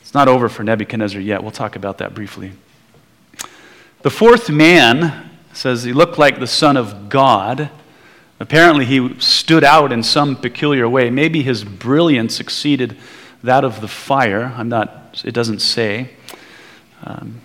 It's 0.00 0.14
not 0.14 0.28
over 0.28 0.48
for 0.48 0.64
Nebuchadnezzar 0.64 1.20
yet. 1.20 1.42
We'll 1.42 1.50
talk 1.50 1.76
about 1.76 1.98
that 1.98 2.14
briefly. 2.14 2.52
The 4.00 4.10
fourth 4.10 4.48
man 4.48 5.30
says 5.52 5.84
he 5.84 5.92
looked 5.92 6.16
like 6.16 6.40
the 6.40 6.46
Son 6.46 6.78
of 6.78 7.10
God. 7.10 7.68
Apparently, 8.40 8.86
he 8.86 9.20
stood 9.20 9.62
out 9.62 9.92
in 9.92 10.02
some 10.02 10.36
peculiar 10.36 10.88
way. 10.88 11.10
Maybe 11.10 11.42
his 11.42 11.64
brilliance 11.64 12.40
exceeded 12.40 12.96
that 13.44 13.62
of 13.62 13.82
the 13.82 13.88
fire. 13.88 14.54
I'm 14.56 14.70
not, 14.70 15.20
it 15.22 15.32
doesn't 15.32 15.60
say. 15.60 16.12
Um, 17.04 17.42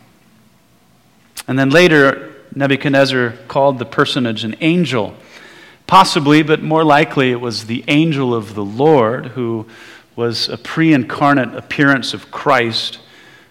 and 1.46 1.60
then 1.60 1.72
later, 1.72 2.36
Nebuchadnezzar 2.56 3.32
called 3.50 3.80
the 3.80 3.86
personage 3.86 4.46
an 4.46 4.56
angel. 4.62 5.14
Possibly, 5.88 6.42
but 6.42 6.64
more 6.64 6.84
likely, 6.84 7.32
it 7.32 7.40
was 7.40 7.66
the 7.66 7.84
angel 7.88 8.34
of 8.34 8.56
the 8.56 8.66
Lord 8.66 9.28
who 9.28 9.68
was 10.16 10.50
a 10.50 10.58
pre 10.58 10.94
incarnate 10.94 11.54
appearance 11.54 12.14
of 12.14 12.32
Christ 12.32 13.00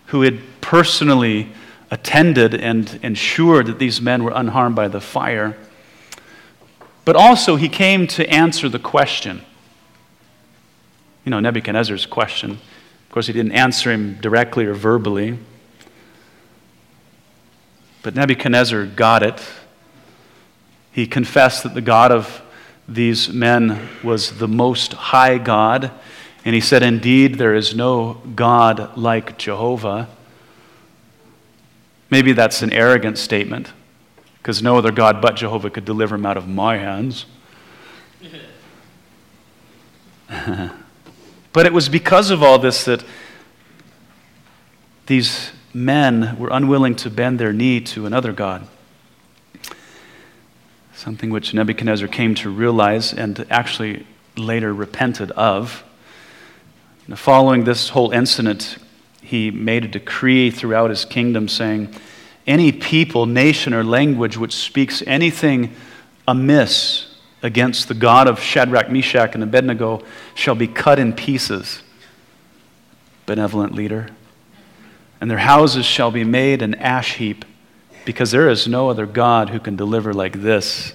who 0.07 0.23
had 0.23 0.41
personally 0.61 1.53
attended 1.91 2.55
and 2.55 2.99
ensured 3.03 3.67
that 3.67 3.79
these 3.79 4.01
men 4.01 4.25
were 4.25 4.33
unharmed 4.35 4.75
by 4.75 4.89
the 4.89 5.01
fire. 5.01 5.57
But 7.05 7.17
also, 7.17 7.57
he 7.57 7.69
came 7.69 8.07
to 8.09 8.29
answer 8.29 8.69
the 8.69 8.79
question. 8.79 9.43
You 11.25 11.31
know, 11.31 11.41
Nebuchadnezzar's 11.41 12.07
question. 12.07 12.53
Of 12.53 13.11
course, 13.11 13.27
he 13.27 13.33
didn't 13.33 13.53
answer 13.53 13.93
him 13.93 14.15
directly 14.21 14.65
or 14.65 14.75
verbally. 14.75 15.39
But 18.03 18.15
Nebuchadnezzar 18.15 18.87
got 18.87 19.23
it 19.23 19.41
he 20.95 21.07
confessed 21.09 21.65
that 21.65 21.75
the 21.75 21.81
God 21.81 22.13
of 22.13 22.41
these 22.87 23.29
men 23.29 23.89
was 24.05 24.39
the 24.39 24.47
most 24.47 24.93
high 24.93 25.39
God. 25.39 25.91
And 26.45 26.55
he 26.55 26.61
said, 26.61 26.85
Indeed, 26.85 27.35
there 27.35 27.53
is 27.53 27.75
no 27.75 28.23
God 28.37 28.97
like 28.97 29.37
Jehovah. 29.37 30.09
Maybe 32.11 32.33
that's 32.33 32.63
an 32.63 32.73
arrogant 32.73 33.19
statement, 33.19 33.73
because 34.39 34.63
no 34.63 34.79
other 34.79 34.93
God 34.93 35.21
but 35.21 35.35
Jehovah 35.35 35.69
could 35.69 35.85
deliver 35.85 36.15
him 36.15 36.25
out 36.25 36.37
of 36.37 36.47
my 36.47 36.77
hands. 36.77 37.27
but 41.53 41.67
it 41.67 41.73
was 41.73 41.89
because 41.89 42.31
of 42.31 42.41
all 42.41 42.61
this 42.61 42.85
that 42.85 43.05
these 45.07 45.51
men 45.73 46.39
were 46.39 46.51
unwilling 46.53 46.95
to 46.95 47.11
bend 47.11 47.41
their 47.41 47.53
knee 47.53 47.81
to 47.81 48.07
another 48.07 48.33
God 48.33 48.69
something 50.95 51.31
which 51.31 51.53
Nebuchadnezzar 51.53 52.09
came 52.09 52.35
to 52.37 52.51
realize 52.51 53.13
and 53.13 53.45
actually 53.51 54.07
later 54.37 54.73
repented 54.73 55.31
of. 55.33 55.85
Following 57.15 57.65
this 57.65 57.91
whole 57.91 58.13
incident, 58.13 58.79
he 59.21 59.51
made 59.51 59.85
a 59.85 59.89
decree 59.89 60.51
throughout 60.51 60.91
his 60.91 61.05
kingdom 61.05 61.49
saying, 61.49 61.95
Any 62.47 62.73
people, 62.73 63.27
nation, 63.27 63.75
or 63.75 63.85
language 63.85 64.37
which 64.37 64.55
speaks 64.55 65.03
anything 65.07 65.75
amiss 66.27 67.15
against 67.43 67.89
the 67.89 67.95
God 67.95 68.27
of 68.27 68.41
Shadrach, 68.41 68.91
Meshach, 68.91 69.35
and 69.35 69.43
Abednego 69.43 70.03
shall 70.35 70.55
be 70.55 70.67
cut 70.67 70.99
in 70.99 71.13
pieces. 71.13 71.83
Benevolent 73.27 73.75
leader. 73.75 74.09
And 75.21 75.31
their 75.31 75.39
houses 75.39 75.85
shall 75.85 76.11
be 76.11 76.25
made 76.25 76.63
an 76.63 76.75
ash 76.77 77.17
heap 77.17 77.45
because 78.05 78.31
there 78.31 78.49
is 78.49 78.69
no 78.69 78.91
other 78.91 79.07
God 79.07 79.51
who 79.51 79.59
can 79.59 79.77
deliver 79.77 80.13
like 80.13 80.41
this. 80.43 80.93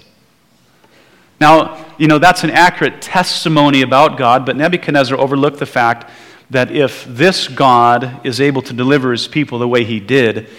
Now, 1.40 1.86
you 1.98 2.08
know, 2.08 2.20
that's 2.20 2.44
an 2.44 2.52
accurate 2.52 3.02
testimony 3.02 3.82
about 3.82 4.18
God, 4.18 4.46
but 4.46 4.56
Nebuchadnezzar 4.56 5.18
overlooked 5.18 5.60
the 5.60 5.66
fact 5.66 6.10
that 6.50 6.72
if 6.72 7.06
this 7.06 7.48
God 7.48 8.26
is 8.26 8.42
able 8.42 8.62
to 8.64 8.74
deliver 8.74 9.12
his 9.12 9.28
people 9.28 9.60
the 9.60 9.68
way 9.68 9.84
he 9.84 10.00
did, 10.00 10.50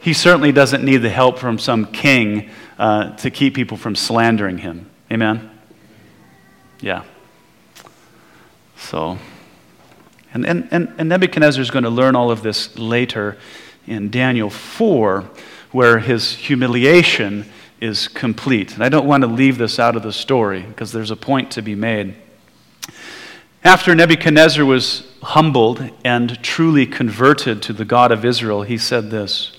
he 0.00 0.12
certainly 0.12 0.52
doesn't 0.52 0.84
need 0.84 0.98
the 0.98 1.10
help 1.10 1.38
from 1.38 1.58
some 1.58 1.86
king 1.86 2.50
uh, 2.78 3.14
to 3.16 3.30
keep 3.30 3.54
people 3.54 3.76
from 3.76 3.94
slandering 3.94 4.58
him. 4.58 4.90
Amen? 5.10 5.50
Yeah. 6.80 7.04
So, 8.76 9.18
and, 10.32 10.46
and, 10.46 10.68
and 10.70 11.08
Nebuchadnezzar 11.08 11.60
is 11.60 11.70
going 11.70 11.84
to 11.84 11.90
learn 11.90 12.16
all 12.16 12.30
of 12.30 12.42
this 12.42 12.78
later 12.78 13.36
in 13.86 14.10
Daniel 14.10 14.50
4 14.50 15.28
where 15.72 15.98
his 15.98 16.32
humiliation 16.32 17.46
is 17.80 18.08
complete. 18.08 18.74
And 18.74 18.84
I 18.84 18.88
don't 18.88 19.06
want 19.06 19.22
to 19.22 19.26
leave 19.26 19.58
this 19.58 19.78
out 19.78 19.96
of 19.96 20.02
the 20.02 20.12
story 20.12 20.62
because 20.62 20.92
there's 20.92 21.10
a 21.10 21.16
point 21.16 21.50
to 21.52 21.62
be 21.62 21.74
made. 21.74 22.14
After 23.62 23.94
Nebuchadnezzar 23.94 24.64
was 24.64 25.06
humbled 25.22 25.90
and 26.04 26.42
truly 26.42 26.86
converted 26.86 27.62
to 27.62 27.72
the 27.72 27.84
God 27.84 28.10
of 28.10 28.24
Israel, 28.24 28.62
he 28.62 28.78
said 28.78 29.10
this 29.10 29.52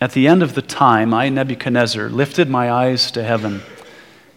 At 0.00 0.12
the 0.12 0.26
end 0.26 0.42
of 0.42 0.54
the 0.54 0.62
time, 0.62 1.12
I, 1.12 1.28
Nebuchadnezzar, 1.28 2.08
lifted 2.08 2.48
my 2.48 2.70
eyes 2.70 3.10
to 3.12 3.22
heaven, 3.22 3.60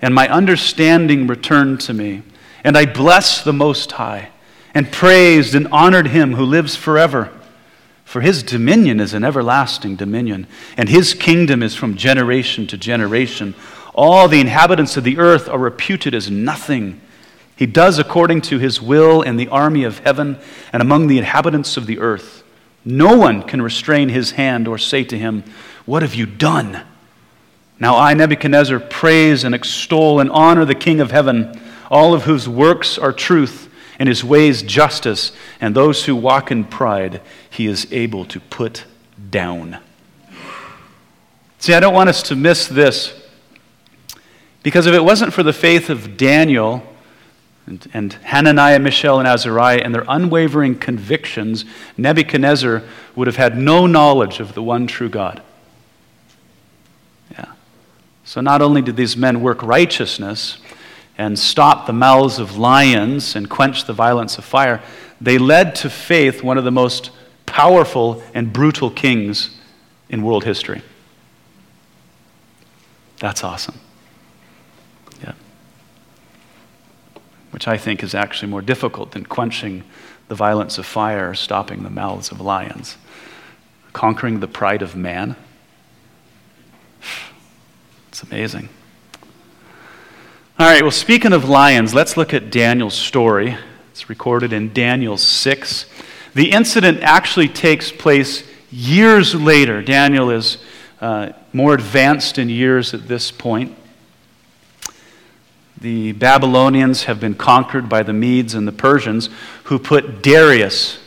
and 0.01 0.13
my 0.13 0.27
understanding 0.27 1.27
returned 1.27 1.79
to 1.81 1.93
me, 1.93 2.23
and 2.63 2.77
I 2.77 2.85
blessed 2.85 3.45
the 3.45 3.53
Most 3.53 3.93
High, 3.93 4.29
and 4.73 4.91
praised 4.91 5.55
and 5.55 5.67
honored 5.71 6.07
him 6.07 6.33
who 6.33 6.43
lives 6.43 6.75
forever. 6.75 7.31
For 8.11 8.19
his 8.19 8.43
dominion 8.43 8.99
is 8.99 9.13
an 9.13 9.23
everlasting 9.23 9.95
dominion, 9.95 10.45
and 10.75 10.89
his 10.89 11.13
kingdom 11.13 11.63
is 11.63 11.75
from 11.75 11.95
generation 11.95 12.67
to 12.67 12.77
generation. 12.77 13.55
All 13.95 14.27
the 14.27 14.41
inhabitants 14.41 14.97
of 14.97 15.05
the 15.05 15.17
earth 15.17 15.47
are 15.47 15.57
reputed 15.57 16.13
as 16.13 16.29
nothing. 16.29 16.99
He 17.55 17.65
does 17.65 17.99
according 17.99 18.41
to 18.41 18.59
his 18.59 18.81
will 18.81 19.21
in 19.21 19.37
the 19.37 19.47
army 19.47 19.85
of 19.85 19.99
heaven 19.99 20.37
and 20.73 20.81
among 20.81 21.07
the 21.07 21.19
inhabitants 21.19 21.77
of 21.77 21.85
the 21.85 21.99
earth. 21.99 22.43
No 22.83 23.17
one 23.17 23.43
can 23.43 23.61
restrain 23.61 24.09
his 24.09 24.31
hand 24.31 24.67
or 24.67 24.77
say 24.77 25.05
to 25.05 25.17
him, 25.17 25.45
What 25.85 26.01
have 26.01 26.13
you 26.13 26.25
done? 26.25 26.83
Now 27.79 27.95
I, 27.95 28.13
Nebuchadnezzar, 28.13 28.81
praise 28.81 29.45
and 29.45 29.55
extol 29.55 30.19
and 30.19 30.29
honor 30.31 30.65
the 30.65 30.75
King 30.75 30.99
of 30.99 31.11
heaven, 31.11 31.57
all 31.89 32.13
of 32.13 32.23
whose 32.23 32.49
works 32.49 32.97
are 32.97 33.13
truth 33.13 33.70
and 34.01 34.07
his 34.07 34.23
ways 34.23 34.63
justice, 34.63 35.31
and 35.59 35.75
those 35.75 36.05
who 36.05 36.15
walk 36.15 36.49
in 36.49 36.63
pride 36.63 37.21
he 37.51 37.67
is 37.67 37.85
able 37.91 38.25
to 38.25 38.39
put 38.39 38.85
down. 39.29 39.77
See, 41.59 41.75
I 41.75 41.79
don't 41.79 41.93
want 41.93 42.09
us 42.09 42.23
to 42.23 42.35
miss 42.35 42.65
this. 42.65 43.13
Because 44.63 44.87
if 44.87 44.95
it 44.95 45.03
wasn't 45.03 45.33
for 45.33 45.43
the 45.43 45.53
faith 45.53 45.91
of 45.91 46.17
Daniel 46.17 46.81
and, 47.67 47.87
and 47.93 48.13
Hananiah, 48.13 48.79
Mishael, 48.79 49.19
and 49.19 49.27
Azariah 49.27 49.81
and 49.83 49.93
their 49.93 50.05
unwavering 50.07 50.79
convictions, 50.79 51.63
Nebuchadnezzar 51.95 52.81
would 53.15 53.27
have 53.27 53.35
had 53.35 53.55
no 53.55 53.85
knowledge 53.85 54.39
of 54.39 54.55
the 54.55 54.63
one 54.63 54.87
true 54.87 55.09
God. 55.09 55.43
Yeah. 57.33 57.51
So 58.23 58.41
not 58.41 58.63
only 58.63 58.81
did 58.81 58.95
these 58.95 59.15
men 59.15 59.43
work 59.43 59.61
righteousness 59.61 60.57
and 61.17 61.37
stop 61.37 61.85
the 61.85 61.93
mouths 61.93 62.39
of 62.39 62.57
lions 62.57 63.35
and 63.35 63.49
quench 63.49 63.85
the 63.85 63.93
violence 63.93 64.37
of 64.37 64.45
fire, 64.45 64.81
they 65.19 65.37
led 65.37 65.75
to 65.75 65.89
faith 65.89 66.43
one 66.43 66.57
of 66.57 66.63
the 66.63 66.71
most 66.71 67.11
powerful 67.45 68.23
and 68.33 68.51
brutal 68.51 68.89
kings 68.89 69.57
in 70.09 70.23
world 70.23 70.43
history. 70.43 70.81
That's 73.19 73.43
awesome. 73.43 73.79
Yeah. 75.21 75.33
Which 77.51 77.67
I 77.67 77.77
think 77.77 78.01
is 78.01 78.15
actually 78.15 78.49
more 78.49 78.61
difficult 78.61 79.11
than 79.11 79.25
quenching 79.25 79.83
the 80.27 80.35
violence 80.35 80.77
of 80.77 80.85
fire 80.85 81.29
or 81.29 81.35
stopping 81.35 81.83
the 81.83 81.89
mouths 81.89 82.31
of 82.31 82.41
lions. 82.41 82.97
Conquering 83.93 84.39
the 84.39 84.47
pride 84.47 84.81
of 84.81 84.95
man. 84.95 85.35
It's 88.09 88.23
amazing. 88.23 88.69
All 90.61 90.67
right, 90.67 90.83
well, 90.83 90.91
speaking 90.91 91.33
of 91.33 91.49
lions, 91.49 91.95
let's 91.95 92.17
look 92.17 92.35
at 92.35 92.51
Daniel's 92.51 92.93
story. 92.93 93.57
It's 93.89 94.09
recorded 94.09 94.53
in 94.53 94.71
Daniel 94.73 95.17
6. 95.17 95.85
The 96.35 96.51
incident 96.51 96.99
actually 97.01 97.47
takes 97.47 97.91
place 97.91 98.43
years 98.69 99.33
later. 99.33 99.81
Daniel 99.81 100.29
is 100.29 100.59
uh, 101.01 101.31
more 101.51 101.73
advanced 101.73 102.37
in 102.37 102.47
years 102.47 102.93
at 102.93 103.07
this 103.07 103.31
point. 103.31 103.75
The 105.79 106.11
Babylonians 106.11 107.05
have 107.05 107.19
been 107.19 107.33
conquered 107.33 107.89
by 107.89 108.03
the 108.03 108.13
Medes 108.13 108.53
and 108.53 108.67
the 108.67 108.71
Persians, 108.71 109.31
who 109.63 109.79
put 109.79 110.21
Darius 110.21 110.99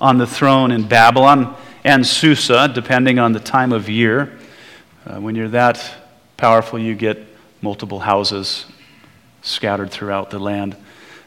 on 0.00 0.16
the 0.16 0.26
throne 0.26 0.72
in 0.72 0.88
Babylon 0.88 1.54
and 1.84 2.06
Susa, 2.06 2.66
depending 2.74 3.18
on 3.18 3.34
the 3.34 3.40
time 3.40 3.72
of 3.72 3.90
year. 3.90 4.38
Uh, 5.04 5.20
when 5.20 5.34
you're 5.34 5.48
that 5.48 5.86
powerful, 6.38 6.78
you 6.78 6.94
get 6.94 7.18
multiple 7.60 8.00
houses 8.00 8.64
scattered 9.46 9.90
throughout 9.90 10.30
the 10.30 10.38
land. 10.38 10.76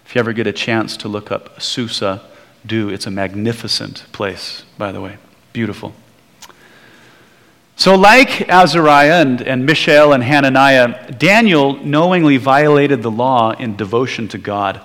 If 0.05 0.15
you 0.15 0.19
ever 0.19 0.33
get 0.33 0.47
a 0.47 0.53
chance 0.53 0.97
to 0.97 1.07
look 1.07 1.31
up 1.31 1.61
Susa, 1.61 2.21
do. 2.65 2.89
It's 2.89 3.07
a 3.07 3.11
magnificent 3.11 4.05
place, 4.11 4.63
by 4.77 4.91
the 4.91 5.01
way. 5.01 5.17
Beautiful. 5.53 5.93
So, 7.75 7.95
like 7.95 8.49
Azariah 8.49 9.21
and, 9.21 9.41
and 9.41 9.65
Mishael 9.65 10.11
and 10.11 10.21
Hananiah, 10.21 11.11
Daniel 11.13 11.77
knowingly 11.77 12.35
violated 12.35 13.01
the 13.01 13.11
law 13.11 13.51
in 13.51 13.77
devotion 13.77 14.27
to 14.29 14.37
God. 14.37 14.81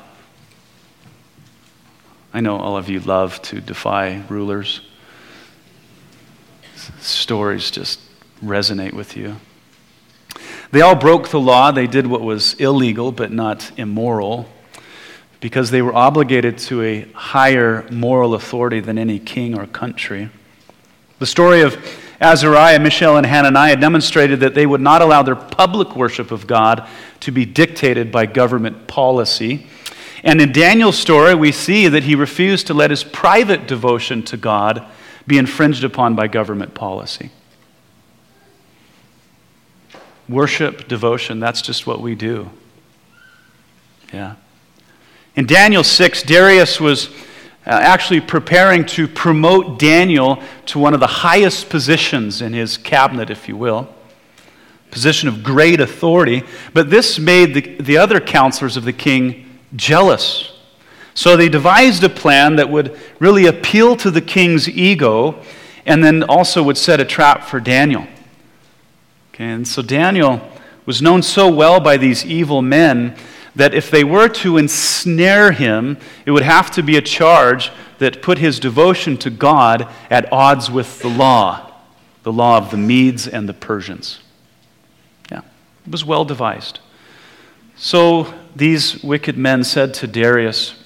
I 2.33 2.41
know 2.41 2.57
all 2.57 2.77
of 2.77 2.89
you 2.89 3.01
love 3.01 3.43
to 3.43 3.61
defy 3.61 4.23
rulers. 4.29 4.81
Stories 7.01 7.71
just 7.71 8.01
resonate 8.45 8.93
with 8.93 9.17
you. 9.17 9.37
They 10.75 10.81
all 10.81 10.97
broke 10.97 11.29
the 11.29 11.39
law. 11.39 11.71
They 11.71 11.87
did 11.87 12.05
what 12.05 12.21
was 12.21 12.55
illegal 12.55 13.13
but 13.13 13.31
not 13.31 13.71
immoral 13.77 14.49
because 15.39 15.71
they 15.71 15.81
were 15.81 15.95
obligated 15.95 16.59
to 16.59 16.83
a 16.83 17.03
higher 17.13 17.89
moral 17.93 18.35
authority 18.35 18.81
than 18.81 18.99
any 18.99 19.21
king 19.21 19.57
or 19.57 19.69
country. 19.69 20.31
The 21.21 21.27
story 21.27 21.61
of 21.61 21.77
Azariah, 22.21 22.81
Mishael, 22.81 23.17
and 23.17 23.25
Hananiah 23.25 23.77
demonstrated 23.77 24.41
that 24.41 24.57
they 24.57 24.67
would 24.67 24.81
not 24.81 25.01
allow 25.01 25.23
their 25.23 25.37
public 25.37 25.95
worship 25.95 26.33
of 26.33 26.49
God 26.49 26.89
to 27.21 27.31
be 27.31 27.45
dictated 27.45 28.11
by 28.11 28.27
government 28.27 28.89
policy. 28.89 29.69
And 30.25 30.41
in 30.41 30.51
Daniel's 30.51 30.99
story, 30.99 31.37
we 31.37 31.53
see 31.53 31.87
that 31.87 32.03
he 32.03 32.17
refused 32.17 32.67
to 32.67 32.75
let 32.75 32.91
his 32.91 33.05
private 33.05 33.69
devotion 33.69 34.25
to 34.25 34.37
God 34.37 34.85
be 35.25 35.39
infringed 35.39 35.85
upon 35.85 36.17
by 36.17 36.27
government 36.27 36.75
policy. 36.75 37.31
Worship, 40.29 40.89
devotion, 40.89 41.41
that's 41.41 41.61
just 41.63 41.87
what 41.87 42.01
we 42.01 42.15
do. 42.15 42.51
Yeah. 44.13 44.37
In 45.37 45.47
Daniel 45.47 45.83
6, 45.83 46.23
Darius 46.23 46.81
was 46.81 47.09
uh, 47.67 47.71
actually 47.71 48.21
preparing 48.21 48.85
to 48.87 49.09
promote 49.09 49.79
Daniel 49.79 50.43
to 50.67 50.79
one 50.79 50.95
of 50.95 51.01
the 51.01 51.07
highest 51.07 51.69
positions 51.69 52.41
in 52.41 52.53
his 52.53 52.77
cabinet, 52.77 53.31
if 53.31 53.49
you 53.49 53.57
will. 53.57 53.93
Position 54.91 55.29
of 55.29 55.43
great 55.43 55.81
authority. 55.81 56.45
But 56.73 56.91
this 56.91 57.19
made 57.19 57.55
the, 57.55 57.83
the 57.83 57.97
other 57.97 58.21
counselors 58.21 58.77
of 58.77 58.85
the 58.85 58.93
king 58.93 59.59
jealous. 59.75 60.53
So 61.15 61.37
they 61.37 61.49
devised 61.49 62.05
a 62.05 62.09
plan 62.09 62.57
that 62.57 62.69
would 62.69 62.99
really 63.19 63.47
appeal 63.47 63.97
to 63.97 64.11
the 64.11 64.21
king's 64.21 64.69
ego 64.69 65.43
and 65.87 66.03
then 66.03 66.23
also 66.23 66.63
would 66.63 66.79
set 66.79 67.01
a 67.01 67.05
trap 67.05 67.45
for 67.45 67.61
Daniel. 67.61 68.07
Okay, 69.35 69.47
and 69.47 69.67
so 69.67 69.83
Daniel 69.83 70.41
was 70.87 71.03
known 71.03 71.21
so 71.21 71.53
well 71.53 71.81
by 71.81 71.97
these 71.97 72.25
evil 72.25 72.63
men 72.63 73.17
that 73.57 73.75
if 73.75 73.91
they 73.91 74.05
were 74.05 74.29
to 74.29 74.59
ensnare 74.59 75.51
him, 75.51 75.97
it 76.25 76.31
would 76.31 76.45
have 76.45 76.71
to 76.71 76.85
be 76.85 76.97
a 76.97 77.03
charge 77.03 77.73
that 77.99 78.23
put 78.23 78.39
his 78.39 78.61
devotion 78.61 79.17
to 79.17 79.31
God 79.31 79.89
at 80.09 80.33
odds 80.33 80.71
with 80.71 81.01
the 81.01 81.09
law, 81.09 81.73
the 82.23 82.33
law 82.33 82.59
of 82.59 82.71
the 82.71 82.77
Medes 82.77 83.27
and 83.27 83.49
the 83.49 83.55
Persians. 83.55 84.21
Yeah, 85.33 85.41
it 85.85 85.91
was 85.91 86.05
well 86.05 86.25
devised. 86.25 86.79
So 87.75 88.33
these 88.55 89.03
wicked 89.03 89.37
men 89.37 89.65
said 89.65 89.95
to 89.95 90.07
Darius, 90.07 90.77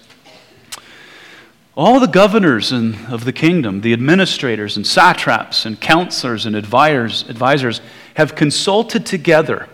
all 1.77 2.01
the 2.01 2.09
governors 2.09 2.73
of 2.73 3.25
the 3.25 3.33
kingdom, 3.33 3.83
the 3.83 3.93
administrators 3.93 4.77
and 4.77 4.85
satraps 4.85 5.65
and 5.65 5.81
counselors 5.81 6.45
and 6.45 6.57
advisors 6.57 7.81
have 8.19 8.35
consulted 8.35 9.07
together 9.07 9.69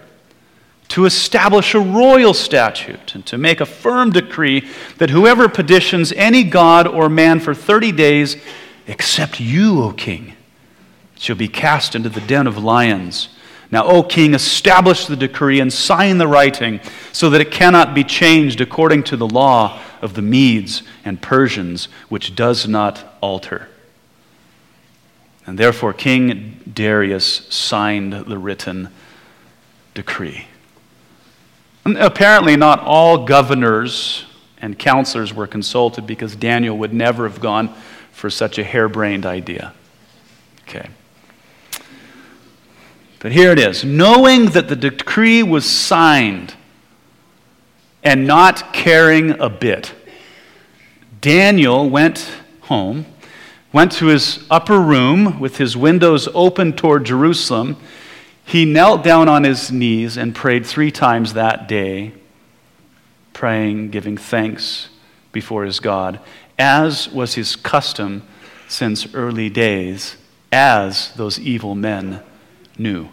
to 0.86 1.06
establish 1.06 1.74
a 1.74 1.80
royal 1.80 2.34
statute 2.34 3.14
and 3.14 3.24
to 3.24 3.38
make 3.38 3.58
a 3.58 3.64
firm 3.64 4.10
decree 4.10 4.68
that 4.98 5.08
whoever 5.08 5.48
petitions 5.48 6.12
any 6.12 6.44
god 6.44 6.86
or 6.86 7.08
man 7.08 7.40
for 7.40 7.54
30 7.54 7.90
days, 7.92 8.36
except 8.86 9.40
you, 9.40 9.82
O 9.82 9.92
king, 9.92 10.36
shall 11.16 11.36
be 11.36 11.48
cast 11.48 11.94
into 11.94 12.10
the 12.10 12.20
den 12.20 12.46
of 12.46 12.62
lions. 12.62 13.30
Now, 13.70 13.86
O 13.86 14.02
king, 14.02 14.34
establish 14.34 15.06
the 15.06 15.16
decree 15.16 15.60
and 15.60 15.72
sign 15.72 16.18
the 16.18 16.28
writing 16.28 16.80
so 17.12 17.30
that 17.30 17.40
it 17.40 17.50
cannot 17.50 17.94
be 17.94 18.04
changed 18.04 18.60
according 18.60 19.04
to 19.04 19.16
the 19.16 19.26
law 19.26 19.80
of 20.02 20.12
the 20.12 20.22
Medes 20.22 20.82
and 21.02 21.22
Persians, 21.22 21.88
which 22.10 22.36
does 22.36 22.68
not 22.68 23.16
alter. 23.22 23.68
And 25.46 25.58
therefore, 25.58 25.92
King 25.92 26.60
Darius 26.72 27.46
signed 27.54 28.12
the 28.12 28.38
written 28.38 28.88
decree. 29.92 30.46
And 31.84 31.98
apparently, 31.98 32.56
not 32.56 32.80
all 32.80 33.24
governors 33.26 34.24
and 34.58 34.78
counselors 34.78 35.34
were 35.34 35.46
consulted 35.46 36.06
because 36.06 36.34
Daniel 36.34 36.78
would 36.78 36.94
never 36.94 37.28
have 37.28 37.40
gone 37.40 37.74
for 38.12 38.30
such 38.30 38.58
a 38.58 38.64
harebrained 38.64 39.26
idea. 39.26 39.74
Okay. 40.62 40.88
But 43.18 43.32
here 43.32 43.52
it 43.52 43.58
is 43.58 43.84
knowing 43.84 44.46
that 44.50 44.68
the 44.68 44.76
decree 44.76 45.42
was 45.42 45.64
signed 45.64 46.54
and 48.02 48.26
not 48.26 48.72
caring 48.72 49.40
a 49.40 49.48
bit, 49.48 49.92
Daniel 51.20 51.88
went 51.88 52.30
home 52.62 53.06
went 53.74 53.90
to 53.90 54.06
his 54.06 54.46
upper 54.52 54.80
room 54.80 55.40
with 55.40 55.56
his 55.56 55.76
windows 55.76 56.28
open 56.32 56.72
toward 56.72 57.04
Jerusalem. 57.04 57.76
He 58.44 58.64
knelt 58.64 59.02
down 59.02 59.28
on 59.28 59.42
his 59.42 59.72
knees 59.72 60.16
and 60.16 60.32
prayed 60.32 60.64
three 60.64 60.92
times 60.92 61.32
that 61.32 61.66
day, 61.66 62.12
praying, 63.32 63.90
giving 63.90 64.16
thanks 64.16 64.90
before 65.32 65.64
his 65.64 65.80
God, 65.80 66.20
as 66.56 67.08
was 67.08 67.34
his 67.34 67.56
custom 67.56 68.22
since 68.68 69.12
early 69.12 69.50
days, 69.50 70.18
as 70.52 71.12
those 71.14 71.40
evil 71.40 71.74
men 71.74 72.22
knew. 72.78 73.08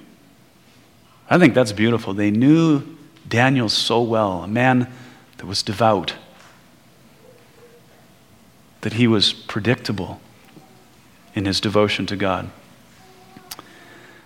I 1.27 1.39
think 1.39 1.55
that's 1.55 1.71
beautiful. 1.71 2.13
They 2.13 2.29
knew 2.29 2.83
Daniel 3.27 3.67
so 3.67 4.03
well, 4.03 4.43
a 4.43 4.47
man 4.47 4.91
that 5.37 5.47
was 5.47 5.63
devout, 5.63 6.13
that 8.81 8.93
he 8.93 9.07
was 9.07 9.33
predictable 9.33 10.21
in 11.35 11.45
his 11.45 11.59
devotion 11.59 12.05
to 12.07 12.15
God. 12.15 12.49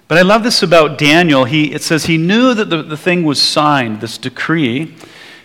But 0.08 0.20
I 0.20 0.22
love 0.22 0.44
this 0.44 0.62
about 0.62 0.98
Daniel. 0.98 1.46
He, 1.46 1.74
it 1.74 1.82
says 1.82 2.06
he 2.06 2.18
knew 2.18 2.54
that 2.54 2.70
the, 2.70 2.84
the 2.84 2.98
thing 2.98 3.24
was 3.24 3.42
signed, 3.42 4.02
this 4.02 4.18
decree, 4.18 4.96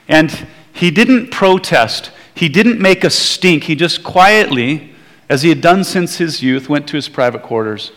and 0.07 0.47
he 0.73 0.91
didn't 0.91 1.31
protest. 1.31 2.13
He 2.35 2.49
didn't 2.49 2.79
make 2.79 3.03
a 3.03 3.11
stink. 3.11 3.65
He 3.65 3.75
just 3.75 4.05
quietly, 4.05 4.95
as 5.29 5.43
he 5.43 5.49
had 5.49 5.63
done 5.63 5.85
since 5.85 6.19
his 6.19 6.43
youth, 6.43 6.69
went 6.69 6.87
to 6.89 6.97
his 6.97 7.09
private 7.09 7.43
quarters 7.43 7.93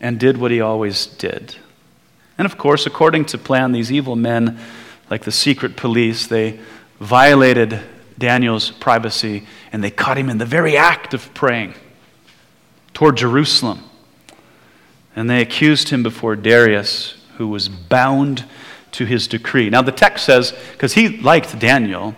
and 0.00 0.18
did 0.18 0.38
what 0.38 0.50
he 0.50 0.60
always 0.60 1.06
did. 1.06 1.56
And 2.38 2.46
of 2.46 2.56
course, 2.56 2.86
according 2.86 3.26
to 3.26 3.38
plan, 3.38 3.72
these 3.72 3.92
evil 3.92 4.16
men, 4.16 4.58
like 5.10 5.24
the 5.24 5.32
secret 5.32 5.76
police, 5.76 6.26
they 6.26 6.58
violated 7.00 7.80
Daniel's 8.18 8.70
privacy 8.70 9.46
and 9.72 9.84
they 9.84 9.90
caught 9.90 10.16
him 10.16 10.30
in 10.30 10.38
the 10.38 10.46
very 10.46 10.76
act 10.76 11.12
of 11.12 11.32
praying 11.34 11.74
toward 13.02 13.16
Jerusalem. 13.16 13.82
And 15.16 15.28
they 15.28 15.42
accused 15.42 15.88
him 15.88 16.04
before 16.04 16.36
Darius, 16.36 17.14
who 17.36 17.48
was 17.48 17.68
bound 17.68 18.44
to 18.92 19.06
his 19.06 19.26
decree. 19.26 19.68
Now, 19.70 19.82
the 19.82 19.90
text 19.90 20.24
says, 20.24 20.54
because 20.70 20.92
he 20.92 21.18
liked 21.18 21.58
Daniel, 21.58 22.14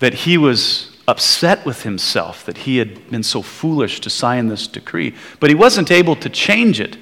that 0.00 0.12
he 0.12 0.36
was 0.36 0.90
upset 1.06 1.64
with 1.64 1.84
himself 1.84 2.44
that 2.46 2.58
he 2.58 2.78
had 2.78 3.08
been 3.12 3.22
so 3.22 3.42
foolish 3.42 4.00
to 4.00 4.10
sign 4.10 4.48
this 4.48 4.66
decree. 4.66 5.14
But 5.38 5.50
he 5.50 5.54
wasn't 5.54 5.92
able 5.92 6.16
to 6.16 6.28
change 6.28 6.80
it 6.80 6.96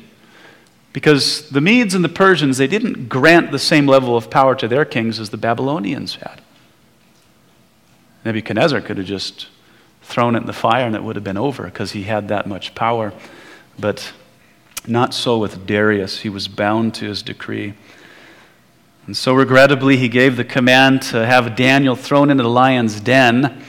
because 0.93 1.49
the 1.49 1.63
Medes 1.63 1.95
and 1.95 2.05
the 2.05 2.11
Persians, 2.11 2.59
they 2.59 2.67
didn't 2.67 3.09
grant 3.09 3.51
the 3.51 3.59
same 3.59 3.87
level 3.87 4.15
of 4.15 4.29
power 4.29 4.55
to 4.57 4.69
their 4.69 4.85
kings 4.85 5.19
as 5.19 5.31
the 5.31 5.39
Babylonians 5.39 6.17
had. 6.17 6.43
Nebuchadnezzar 8.27 8.83
could 8.83 8.99
have 8.99 9.07
just 9.07 9.47
thrown 10.03 10.35
it 10.35 10.41
in 10.41 10.47
the 10.47 10.53
fire 10.53 10.87
and 10.87 10.95
it 10.95 11.03
would 11.03 11.17
have 11.17 11.25
been 11.25 11.37
over 11.37 11.65
because 11.65 11.93
he 11.93 12.05
had 12.05 12.29
that 12.29 12.47
much 12.47 12.75
power. 12.75 13.13
But 13.79 14.13
not 14.87 15.15
so 15.15 15.39
with 15.39 15.67
Darius. 15.67 16.21
He 16.21 16.29
was 16.29 16.49
bound 16.49 16.95
to 16.97 17.07
his 17.07 17.23
decree. 17.23 17.75
And 19.07 19.17
so, 19.17 19.35
regrettably, 19.35 19.97
he 19.97 20.09
gave 20.09 20.37
the 20.37 20.45
command 20.45 21.03
to 21.03 21.27
have 21.27 21.57
Daniel 21.57 21.97
thrown 21.97 22.31
into 22.31 22.43
the 22.43 22.49
lion's 22.49 23.01
den. 23.01 23.65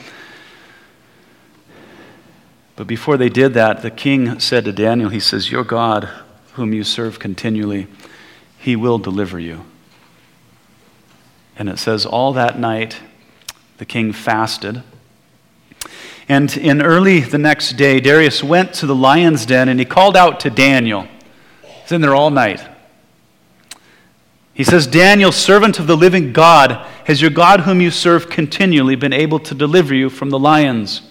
But 2.76 2.86
before 2.86 3.16
they 3.16 3.28
did 3.28 3.54
that, 3.54 3.82
the 3.82 3.90
king 3.90 4.38
said 4.38 4.64
to 4.64 4.72
Daniel, 4.72 5.08
He 5.08 5.20
says, 5.20 5.50
Your 5.50 5.64
God, 5.64 6.08
whom 6.52 6.72
you 6.72 6.84
serve 6.84 7.18
continually, 7.18 7.88
he 8.58 8.76
will 8.76 8.98
deliver 8.98 9.38
you. 9.38 9.64
And 11.56 11.68
it 11.68 11.78
says, 11.78 12.06
All 12.06 12.32
that 12.32 12.58
night 12.58 13.00
the 13.78 13.84
king 13.84 14.12
fasted. 14.12 14.82
And 16.28 16.56
in 16.56 16.80
early 16.80 17.20
the 17.20 17.38
next 17.38 17.72
day, 17.72 18.00
Darius 18.00 18.42
went 18.42 18.72
to 18.74 18.86
the 18.86 18.94
lion's 18.94 19.44
den 19.44 19.68
and 19.68 19.78
he 19.78 19.84
called 19.84 20.16
out 20.16 20.40
to 20.40 20.50
Daniel. 20.50 21.06
He's 21.82 21.92
in 21.92 22.00
there 22.00 22.14
all 22.14 22.30
night. 22.30 22.66
He 24.54 24.64
says, 24.64 24.86
Daniel, 24.86 25.32
servant 25.32 25.78
of 25.78 25.86
the 25.86 25.96
living 25.96 26.32
God, 26.32 26.86
has 27.06 27.20
your 27.20 27.30
God, 27.30 27.60
whom 27.60 27.80
you 27.80 27.90
serve 27.90 28.30
continually, 28.30 28.94
been 28.94 29.12
able 29.12 29.40
to 29.40 29.54
deliver 29.54 29.94
you 29.94 30.08
from 30.08 30.30
the 30.30 30.38
lions? 30.38 31.02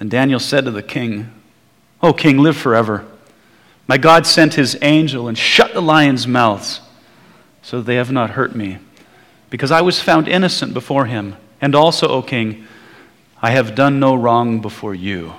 And 0.00 0.10
Daniel 0.10 0.40
said 0.40 0.64
to 0.64 0.70
the 0.70 0.82
king, 0.82 1.32
O 2.02 2.12
king, 2.12 2.38
live 2.38 2.56
forever. 2.56 3.06
My 3.86 3.98
God 3.98 4.26
sent 4.26 4.54
his 4.54 4.76
angel 4.82 5.28
and 5.28 5.38
shut 5.38 5.74
the 5.74 5.80
lions' 5.80 6.26
mouths 6.26 6.80
so 7.62 7.78
that 7.78 7.86
they 7.86 7.96
have 7.96 8.10
not 8.10 8.30
hurt 8.30 8.54
me, 8.54 8.78
because 9.48 9.70
I 9.70 9.80
was 9.80 10.00
found 10.00 10.26
innocent 10.26 10.74
before 10.74 11.06
him. 11.06 11.36
And 11.60 11.74
also, 11.74 12.08
O 12.08 12.22
king, 12.22 12.66
I 13.42 13.52
have 13.52 13.74
done 13.74 13.98
no 13.98 14.14
wrong 14.14 14.60
before 14.60 14.94
you. 14.94 15.34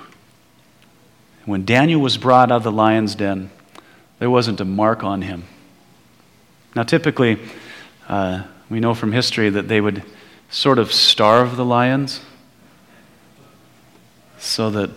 When 1.44 1.64
Daniel 1.64 2.00
was 2.00 2.18
brought 2.18 2.50
out 2.50 2.56
of 2.56 2.62
the 2.64 2.72
lion's 2.72 3.14
den, 3.14 3.50
there 4.18 4.30
wasn't 4.30 4.60
a 4.60 4.64
mark 4.64 5.04
on 5.04 5.22
him. 5.22 5.44
Now, 6.74 6.82
typically, 6.82 7.38
uh, 8.08 8.44
we 8.68 8.80
know 8.80 8.94
from 8.94 9.12
history 9.12 9.50
that 9.50 9.68
they 9.68 9.80
would 9.80 10.02
sort 10.50 10.78
of 10.78 10.92
starve 10.92 11.56
the 11.56 11.64
lions 11.64 12.20
so 14.38 14.70
that 14.70 14.90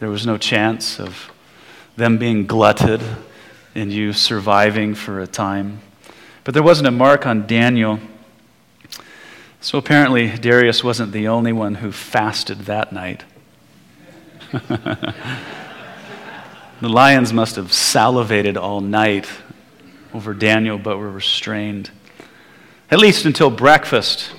there 0.00 0.08
was 0.08 0.26
no 0.26 0.36
chance 0.36 0.98
of 0.98 1.30
them 1.96 2.18
being 2.18 2.46
glutted 2.46 3.00
and 3.74 3.92
you 3.92 4.12
surviving 4.12 4.94
for 4.94 5.20
a 5.20 5.26
time. 5.26 5.80
But 6.42 6.54
there 6.54 6.62
wasn't 6.62 6.88
a 6.88 6.92
mark 6.92 7.24
on 7.24 7.46
Daniel. 7.46 8.00
So 9.62 9.78
apparently, 9.78 10.28
Darius 10.28 10.82
wasn't 10.82 11.12
the 11.12 11.28
only 11.28 11.52
one 11.52 11.76
who 11.76 11.92
fasted 11.92 12.62
that 12.62 12.92
night. 12.92 13.22
the 14.50 15.14
lions 16.80 17.32
must 17.32 17.54
have 17.54 17.72
salivated 17.72 18.56
all 18.56 18.80
night 18.80 19.30
over 20.12 20.34
Daniel, 20.34 20.78
but 20.78 20.98
were 20.98 21.08
restrained, 21.08 21.92
at 22.90 22.98
least 22.98 23.24
until 23.24 23.50
breakfast, 23.50 24.32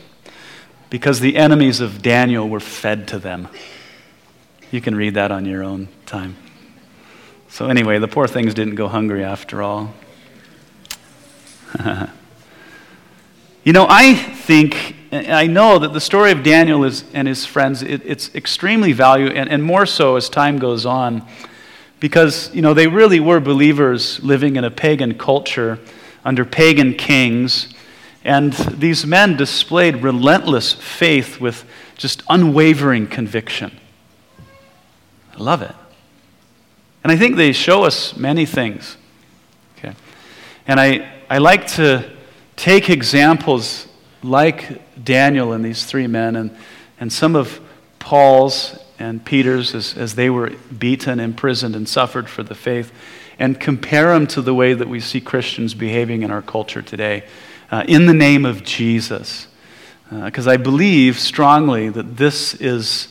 because 0.89 1.21
the 1.21 1.37
enemies 1.37 1.79
of 1.79 2.01
Daniel 2.01 2.49
were 2.49 2.59
fed 2.59 3.07
to 3.07 3.17
them. 3.17 3.47
You 4.71 4.81
can 4.81 4.93
read 4.93 5.13
that 5.13 5.31
on 5.31 5.45
your 5.45 5.63
own 5.63 5.87
time. 6.05 6.35
So, 7.47 7.67
anyway, 7.67 7.97
the 7.97 8.09
poor 8.09 8.27
things 8.27 8.53
didn't 8.53 8.75
go 8.75 8.89
hungry 8.89 9.23
after 9.23 9.63
all. 9.63 9.93
you 13.63 13.71
know, 13.71 13.85
I 13.89 14.13
think, 14.13 14.95
I 15.11 15.47
know 15.47 15.79
that 15.79 15.93
the 15.93 16.01
story 16.01 16.31
of 16.31 16.43
Daniel 16.43 16.83
is, 16.83 17.05
and 17.13 17.27
his 17.27 17.45
friends, 17.45 17.81
it, 17.81 18.01
it's 18.05 18.33
extremely 18.35 18.91
valuable, 18.91 19.37
and, 19.37 19.49
and 19.49 19.63
more 19.63 19.85
so 19.85 20.15
as 20.17 20.27
time 20.29 20.57
goes 20.57 20.85
on, 20.85 21.25
because, 21.99 22.53
you 22.53 22.61
know, 22.61 22.73
they 22.73 22.87
really 22.87 23.21
were 23.21 23.39
believers 23.39 24.21
living 24.21 24.57
in 24.57 24.65
a 24.65 24.71
pagan 24.71 25.17
culture 25.17 25.79
under 26.25 26.43
pagan 26.43 26.93
kings. 26.93 27.73
And 28.25 28.51
these 28.53 29.05
men 29.05 29.37
displayed 29.37 30.03
relentless 30.03 30.73
faith 30.73 31.39
with 31.39 31.65
just 31.95 32.21
unwavering 32.27 33.07
conviction. 33.07 33.79
I 35.33 35.37
love 35.37 35.61
it. 35.61 35.75
And 37.03 37.11
I 37.11 37.17
think 37.17 37.37
they 37.37 37.53
show 37.53 37.83
us 37.83 38.15
many 38.17 38.45
things. 38.45 38.97
Okay. 39.77 39.93
And 40.67 40.79
I, 40.79 41.09
I 41.29 41.37
like 41.37 41.67
to 41.75 42.12
take 42.55 42.89
examples 42.89 43.87
like 44.21 45.03
Daniel 45.03 45.53
and 45.53 45.63
these 45.63 45.85
three 45.85 46.07
men 46.07 46.35
and, 46.35 46.55
and 46.99 47.11
some 47.11 47.35
of 47.35 47.59
Paul's 47.99 48.77
and 48.99 49.23
Peter's 49.25 49.75
as, 49.75 49.97
as 49.97 50.15
they 50.15 50.29
were 50.29 50.51
beaten, 50.77 51.19
imprisoned, 51.19 51.75
and 51.75 51.87
suffered 51.87 52.29
for 52.29 52.43
the 52.43 52.55
faith, 52.55 52.91
and 53.39 53.59
compare 53.59 54.13
them 54.13 54.27
to 54.27 54.41
the 54.41 54.53
way 54.53 54.73
that 54.73 54.87
we 54.87 54.99
see 54.99 55.19
Christians 55.19 55.73
behaving 55.73 56.21
in 56.21 56.31
our 56.31 56.41
culture 56.41 56.81
today 56.81 57.23
uh, 57.71 57.83
in 57.87 58.05
the 58.05 58.13
name 58.13 58.45
of 58.45 58.63
Jesus. 58.63 59.47
Because 60.09 60.47
uh, 60.47 60.51
I 60.51 60.57
believe 60.57 61.19
strongly 61.19 61.89
that 61.89 62.17
this 62.17 62.53
is 62.53 63.07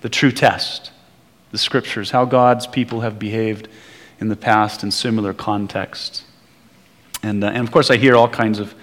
the 0.00 0.08
true 0.08 0.32
test 0.32 0.92
the 1.52 1.58
scriptures, 1.58 2.10
how 2.10 2.24
God's 2.24 2.66
people 2.66 3.00
have 3.00 3.18
behaved 3.18 3.68
in 4.20 4.28
the 4.28 4.36
past 4.36 4.82
in 4.82 4.90
similar 4.90 5.32
contexts. 5.32 6.25
And, 7.22 7.42
uh, 7.42 7.48
and 7.48 7.66
of 7.66 7.72
course, 7.72 7.90
I 7.90 7.96
hear 7.96 8.16
all 8.16 8.28
kinds 8.28 8.58
of 8.58 8.74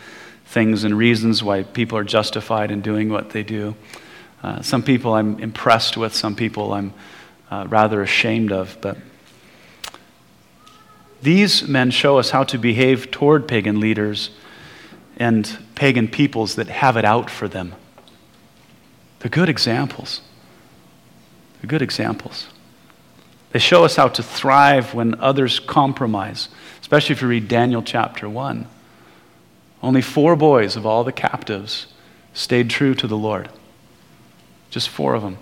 things 0.46 0.84
and 0.84 0.98
reasons 0.98 1.44
why 1.44 1.64
people 1.64 1.98
are 1.98 2.04
justified 2.04 2.72
in 2.72 2.82
doing 2.82 3.10
what 3.10 3.32
they 3.32 3.44
do. 3.44 3.76
Uh, 4.44 4.62
some 4.62 4.84
people 4.84 5.14
I'm 5.14 5.40
impressed 5.40 5.98
with, 5.98 6.14
some 6.14 6.36
people 6.36 6.74
I'm 6.74 6.94
uh, 7.50 7.66
rather 7.70 8.02
ashamed 8.02 8.52
of. 8.52 8.78
But 8.82 8.98
these 11.22 11.68
men 11.68 11.92
show 11.92 12.18
us 12.18 12.32
how 12.32 12.44
to 12.46 12.58
behave 12.58 13.10
toward 13.10 13.48
pagan 13.48 13.80
leaders 13.80 14.32
and 15.18 15.58
pagan 15.76 16.08
peoples 16.08 16.56
that 16.56 16.68
have 16.68 16.98
it 16.98 17.06
out 17.06 17.30
for 17.30 17.48
them. 17.48 17.74
They're 19.20 19.30
good 19.30 19.50
examples. 19.50 20.22
They're 21.62 21.70
good 21.70 21.82
examples. 21.82 22.48
They 23.54 23.60
show 23.60 23.86
us 23.86 23.96
how 23.96 24.10
to 24.10 24.24
thrive 24.24 24.94
when 24.94 25.16
others 25.22 25.60
compromise, 25.60 26.50
especially 26.94 27.14
if 27.14 27.22
you 27.24 27.28
read 27.28 27.48
Daniel 27.48 27.82
chapter 27.82 28.30
1. 28.30 28.68
Only 29.82 30.04
four 30.04 30.36
boys 30.36 30.76
of 30.76 30.86
all 30.86 31.04
the 31.04 31.12
captives 31.12 31.88
stayed 32.36 32.70
true 32.70 32.94
to 32.94 33.08
the 33.08 33.18
Lord. 33.18 33.50
Just 34.70 34.90
four 34.90 35.16
of 35.16 35.24
them. 35.24 35.40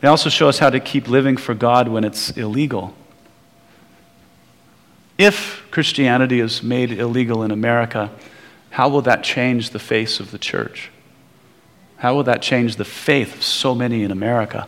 They 0.00 0.08
also 0.08 0.30
show 0.30 0.48
us 0.48 0.58
how 0.58 0.70
to 0.70 0.80
keep 0.80 1.06
living 1.06 1.36
for 1.36 1.52
God 1.52 1.88
when 1.88 2.02
it's 2.02 2.30
illegal. 2.30 2.94
If 5.18 5.62
Christianity 5.70 6.40
is 6.40 6.62
made 6.62 6.92
illegal 6.92 7.42
in 7.42 7.50
America, 7.50 8.10
how 8.70 8.88
will 8.88 9.02
that 9.02 9.22
change 9.22 9.68
the 9.68 9.78
face 9.78 10.18
of 10.18 10.30
the 10.30 10.38
church? 10.38 10.90
How 11.98 12.14
will 12.14 12.24
that 12.24 12.40
change 12.40 12.76
the 12.76 12.86
faith 12.86 13.34
of 13.34 13.42
so 13.42 13.74
many 13.74 14.02
in 14.02 14.10
America? 14.10 14.66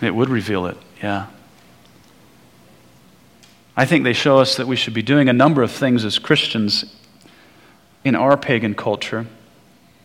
It 0.00 0.16
would 0.16 0.30
reveal 0.30 0.66
it, 0.66 0.76
yeah. 1.00 1.28
I 3.76 3.84
think 3.84 4.04
they 4.04 4.12
show 4.12 4.38
us 4.38 4.56
that 4.56 4.66
we 4.66 4.76
should 4.76 4.94
be 4.94 5.02
doing 5.02 5.28
a 5.28 5.32
number 5.32 5.62
of 5.62 5.72
things 5.72 6.04
as 6.04 6.18
Christians 6.18 6.84
in 8.04 8.14
our 8.14 8.36
pagan 8.36 8.74
culture, 8.74 9.26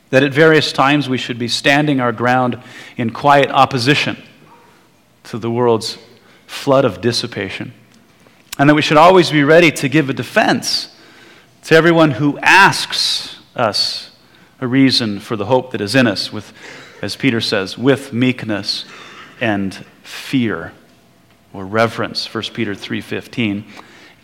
that 0.09 0.24
at 0.24 0.34
various 0.34 0.72
times 0.74 1.07
we 1.07 1.17
should 1.17 1.38
be 1.38 1.47
standing 1.47 1.99
our 1.99 2.11
ground 2.11 2.57
in 2.97 3.11
quiet 3.11 3.51
opposition 3.51 4.17
to 5.26 5.38
the 5.38 5.51
world's 5.51 5.99
flood 6.47 6.84
of 6.84 6.99
dissipation, 6.99 7.74
and 8.57 8.67
that 8.67 8.74
we 8.74 8.82
should 8.82 8.97
always 8.97 9.30
be 9.30 9.43
ready 9.43 9.72
to 9.72 9.88
give 9.88 10.09
a 10.09 10.13
defense 10.13 10.95
to 11.65 11.76
everyone 11.76 12.11
who 12.11 12.39
asks 12.39 13.38
us 13.55 14.09
a 14.59 14.67
reason 14.67 15.20
for 15.20 15.36
the 15.36 15.45
hope 15.45 15.72
that 15.72 15.82
is 15.82 15.93
in 15.93 16.07
us, 16.07 16.34
with, 16.34 16.53
as 17.03 17.15
Peter 17.15 17.39
says, 17.39 17.78
with 17.78 18.11
meekness 18.11 18.86
and 19.39 19.76
fear 20.01 20.74
or 21.53 21.65
reverence 21.65 22.31
1 22.33 22.43
peter 22.53 22.73
3.15 22.73 23.63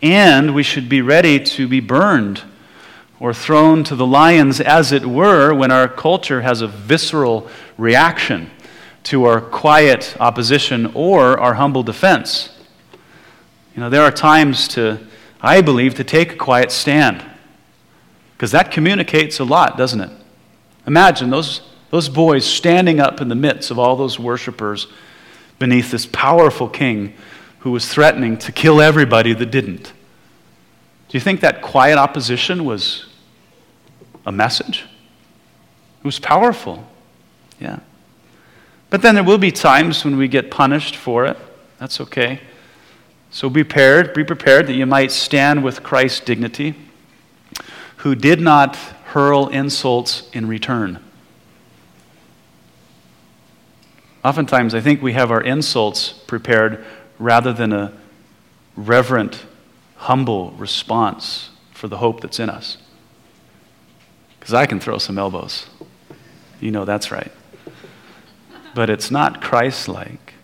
And 0.02 0.54
we 0.54 0.62
should 0.62 0.88
be 0.88 1.02
ready 1.02 1.38
to 1.40 1.66
be 1.66 1.80
burned 1.80 2.42
or 3.18 3.32
thrown 3.32 3.82
to 3.84 3.96
the 3.96 4.06
lions, 4.06 4.60
as 4.60 4.92
it 4.92 5.06
were, 5.06 5.54
when 5.54 5.70
our 5.70 5.88
culture 5.88 6.42
has 6.42 6.60
a 6.60 6.68
visceral 6.68 7.48
reaction 7.78 8.50
to 9.04 9.24
our 9.24 9.40
quiet 9.40 10.16
opposition 10.20 10.86
or 10.94 11.38
our 11.38 11.54
humble 11.54 11.82
defense. 11.82 12.50
You 13.74 13.80
know, 13.80 13.88
there 13.88 14.02
are 14.02 14.10
times 14.10 14.68
to, 14.68 14.98
I 15.40 15.60
believe, 15.60 15.94
to 15.94 16.04
take 16.04 16.32
a 16.32 16.36
quiet 16.36 16.70
stand. 16.70 17.24
Because 18.32 18.50
that 18.50 18.70
communicates 18.70 19.38
a 19.38 19.44
lot, 19.44 19.78
doesn't 19.78 20.00
it? 20.00 20.10
Imagine 20.86 21.30
those, 21.30 21.62
those 21.90 22.08
boys 22.08 22.44
standing 22.44 23.00
up 23.00 23.20
in 23.20 23.28
the 23.28 23.34
midst 23.34 23.70
of 23.70 23.78
all 23.78 23.96
those 23.96 24.18
worshipers 24.18 24.88
beneath 25.58 25.90
this 25.90 26.06
powerful 26.06 26.68
king 26.68 27.14
who 27.60 27.70
was 27.70 27.88
threatening 27.88 28.36
to 28.38 28.52
kill 28.52 28.80
everybody 28.80 29.32
that 29.32 29.50
didn't. 29.50 29.92
Do 31.08 31.16
you 31.16 31.20
think 31.20 31.40
that 31.40 31.62
quiet 31.62 31.98
opposition 31.98 32.64
was 32.64 33.06
a 34.24 34.32
message? 34.32 34.84
It 36.00 36.04
was 36.04 36.18
powerful. 36.18 36.86
Yeah. 37.58 37.80
But 38.90 39.02
then 39.02 39.14
there 39.14 39.24
will 39.24 39.38
be 39.38 39.50
times 39.50 40.04
when 40.04 40.16
we 40.16 40.28
get 40.28 40.50
punished 40.50 40.96
for 40.96 41.26
it. 41.26 41.36
That's 41.78 42.00
okay. 42.00 42.40
So 43.30 43.50
be 43.50 43.64
prepared, 43.64 44.14
be 44.14 44.24
prepared 44.24 44.66
that 44.68 44.74
you 44.74 44.86
might 44.86 45.10
stand 45.10 45.62
with 45.62 45.82
Christ's 45.82 46.20
dignity, 46.20 46.74
who 47.98 48.14
did 48.14 48.40
not 48.40 48.76
hurl 48.76 49.48
insults 49.48 50.28
in 50.32 50.46
return. 50.46 51.02
Oftentimes, 54.26 54.74
I 54.74 54.80
think 54.80 55.00
we 55.00 55.12
have 55.12 55.30
our 55.30 55.40
insults 55.40 56.08
prepared 56.12 56.84
rather 57.16 57.52
than 57.52 57.72
a 57.72 57.92
reverent, 58.74 59.46
humble 59.98 60.50
response 60.58 61.50
for 61.70 61.86
the 61.86 61.98
hope 61.98 62.22
that's 62.22 62.40
in 62.40 62.50
us. 62.50 62.76
Because 64.40 64.52
I 64.52 64.66
can 64.66 64.80
throw 64.80 64.98
some 64.98 65.16
elbows. 65.16 65.66
You 66.60 66.72
know 66.72 66.84
that's 66.84 67.12
right. 67.12 67.30
But 68.74 68.90
it's 68.90 69.12
not 69.12 69.40
Christ 69.40 69.86
like. 69.86 70.34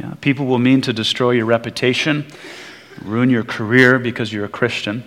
Yeah, 0.00 0.14
people 0.22 0.46
will 0.46 0.58
mean 0.58 0.80
to 0.80 0.92
destroy 0.94 1.32
your 1.32 1.44
reputation, 1.44 2.24
ruin 3.02 3.28
your 3.28 3.44
career 3.44 3.98
because 3.98 4.32
you're 4.32 4.46
a 4.46 4.48
Christian. 4.48 5.04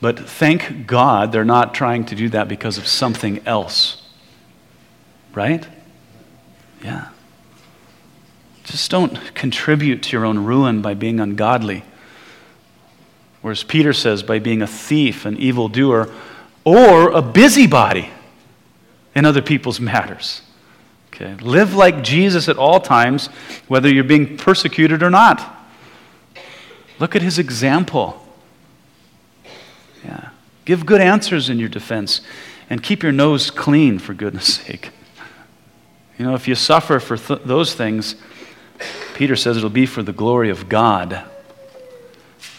But 0.00 0.16
thank 0.16 0.86
God 0.86 1.32
they're 1.32 1.44
not 1.44 1.74
trying 1.74 2.04
to 2.04 2.14
do 2.14 2.28
that 2.28 2.46
because 2.46 2.78
of 2.78 2.86
something 2.86 3.44
else. 3.44 4.06
Right? 5.34 5.66
Yeah. 6.82 7.08
Just 8.64 8.90
don't 8.90 9.34
contribute 9.34 10.02
to 10.04 10.16
your 10.16 10.26
own 10.26 10.44
ruin 10.44 10.82
by 10.82 10.94
being 10.94 11.20
ungodly. 11.20 11.84
Or 13.42 13.50
as 13.50 13.62
Peter 13.62 13.92
says, 13.92 14.22
by 14.22 14.38
being 14.38 14.62
a 14.62 14.66
thief, 14.66 15.24
an 15.24 15.36
evildoer, 15.38 16.12
or 16.64 17.10
a 17.10 17.22
busybody 17.22 18.10
in 19.14 19.24
other 19.24 19.40
people's 19.40 19.80
matters. 19.80 20.42
Okay? 21.12 21.34
Live 21.36 21.74
like 21.74 22.02
Jesus 22.02 22.48
at 22.48 22.58
all 22.58 22.80
times, 22.80 23.28
whether 23.68 23.88
you're 23.88 24.04
being 24.04 24.36
persecuted 24.36 25.02
or 25.02 25.10
not. 25.10 25.56
Look 26.98 27.16
at 27.16 27.22
his 27.22 27.38
example. 27.38 28.24
Yeah. 30.04 30.30
Give 30.64 30.84
good 30.84 31.00
answers 31.00 31.48
in 31.48 31.58
your 31.58 31.68
defense 31.68 32.20
and 32.68 32.82
keep 32.82 33.02
your 33.02 33.12
nose 33.12 33.50
clean, 33.50 33.98
for 33.98 34.12
goodness 34.14 34.56
sake. 34.56 34.90
You 36.18 36.24
know, 36.24 36.34
if 36.34 36.48
you 36.48 36.56
suffer 36.56 36.98
for 36.98 37.16
th- 37.16 37.42
those 37.44 37.74
things, 37.74 38.16
Peter 39.14 39.36
says 39.36 39.56
it'll 39.56 39.70
be 39.70 39.86
for 39.86 40.02
the 40.02 40.12
glory 40.12 40.50
of 40.50 40.68
God. 40.68 41.24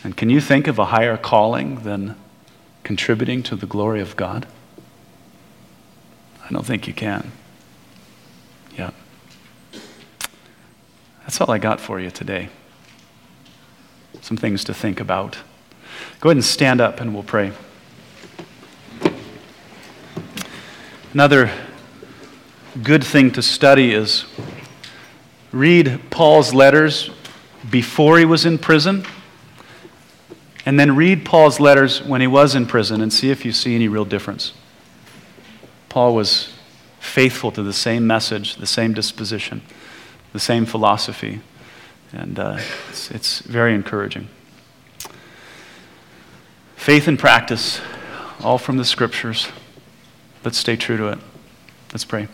And 0.04 0.16
can 0.16 0.30
you 0.30 0.40
think 0.40 0.68
of 0.68 0.80
a 0.80 0.86
higher 0.86 1.18
calling 1.18 1.84
than 1.84 2.16
contributing 2.84 3.44
to 3.44 3.58
the 3.58 3.66
glory 3.66 4.00
of 4.00 4.16
God? 4.16 4.48
I 6.44 6.54
don't 6.54 6.66
think 6.66 6.88
you 6.88 6.94
can. 6.94 7.34
Yeah. 8.78 8.92
That's 11.22 11.42
all 11.42 11.52
I 11.52 11.58
got 11.58 11.82
for 11.82 12.00
you 12.00 12.10
today. 12.10 12.50
Some 14.22 14.38
things 14.38 14.64
to 14.64 14.74
think 14.74 15.02
about. 15.02 15.38
Go 16.22 16.30
ahead 16.30 16.38
and 16.38 16.46
stand 16.46 16.80
up 16.80 17.02
and 17.02 17.14
we'll 17.14 17.24
pray. 17.24 17.52
Another 21.14 21.52
good 22.84 23.04
thing 23.04 23.32
to 23.32 23.42
study 23.42 23.94
is 23.94 24.26
read 25.52 26.00
Paul's 26.10 26.54
letters 26.54 27.10
before 27.70 28.18
he 28.18 28.26
was 28.26 28.46
in 28.46 28.58
prison, 28.58 29.06
and 30.66 30.80
then 30.80 30.96
read 30.96 31.26
Paul's 31.26 31.60
letters 31.60 32.02
when 32.02 32.22
he 32.22 32.28
was 32.28 32.56
in 32.56 32.66
prison 32.66 33.02
and 33.02 33.12
see 33.12 33.32
if 33.32 33.44
you 33.44 33.52
see 33.52 33.76
any 33.76 33.88
real 33.88 34.06
difference. 34.06 34.54
Paul 35.90 36.16
was 36.16 36.54
faithful 37.00 37.52
to 37.52 37.64
the 37.64 37.74
same 37.74 38.06
message, 38.06 38.56
the 38.56 38.68
same 38.68 38.94
disposition, 38.94 39.62
the 40.34 40.40
same 40.40 40.66
philosophy, 40.66 41.42
and 42.14 42.40
uh, 42.40 42.60
it's, 42.90 43.12
it's 43.12 43.40
very 43.42 43.74
encouraging. 43.74 44.28
Faith 46.76 47.08
and 47.08 47.20
practice, 47.20 47.82
all 48.42 48.58
from 48.58 48.78
the 48.78 48.86
scriptures. 48.86 49.50
Let's 50.44 50.58
stay 50.58 50.76
true 50.76 50.98
to 50.98 51.08
it. 51.10 51.20
Let's 51.92 52.06
pray. 52.06 52.28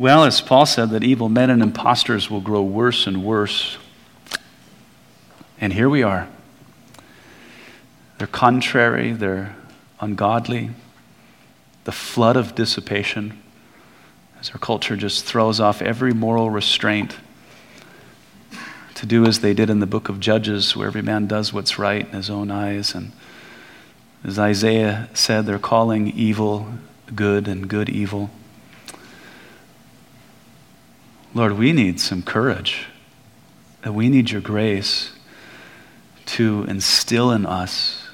Well, 0.00 0.24
as 0.24 0.40
Paul 0.40 0.64
said, 0.64 0.88
that 0.92 1.04
evil 1.04 1.28
men 1.28 1.50
and 1.50 1.60
impostors 1.60 2.30
will 2.30 2.40
grow 2.40 2.62
worse 2.62 3.06
and 3.06 3.22
worse. 3.22 3.76
And 5.60 5.74
here 5.74 5.90
we 5.90 6.02
are. 6.02 6.26
They're 8.16 8.26
contrary, 8.26 9.12
they're 9.12 9.54
ungodly, 10.00 10.70
the 11.84 11.92
flood 11.92 12.38
of 12.38 12.54
dissipation 12.54 13.42
as 14.40 14.48
our 14.52 14.58
culture 14.58 14.96
just 14.96 15.26
throws 15.26 15.60
off 15.60 15.82
every 15.82 16.14
moral 16.14 16.48
restraint 16.48 17.16
to 18.94 19.04
do 19.04 19.26
as 19.26 19.40
they 19.40 19.52
did 19.52 19.68
in 19.68 19.80
the 19.80 19.86
book 19.86 20.08
of 20.08 20.18
Judges, 20.18 20.74
where 20.74 20.86
every 20.86 21.02
man 21.02 21.26
does 21.26 21.52
what's 21.52 21.78
right 21.78 22.06
in 22.06 22.12
his 22.12 22.30
own 22.30 22.50
eyes. 22.50 22.94
And 22.94 23.12
as 24.24 24.38
Isaiah 24.38 25.10
said, 25.12 25.44
they're 25.44 25.58
calling 25.58 26.08
evil 26.08 26.72
good 27.14 27.46
and 27.46 27.68
good 27.68 27.90
evil. 27.90 28.30
Lord, 31.32 31.52
we 31.52 31.72
need 31.72 32.00
some 32.00 32.22
courage. 32.22 32.86
that 33.82 33.92
We 33.92 34.08
need 34.08 34.30
your 34.30 34.40
grace 34.40 35.12
to 36.26 36.64
instill 36.64 37.30
in 37.30 37.46
us, 37.46 38.08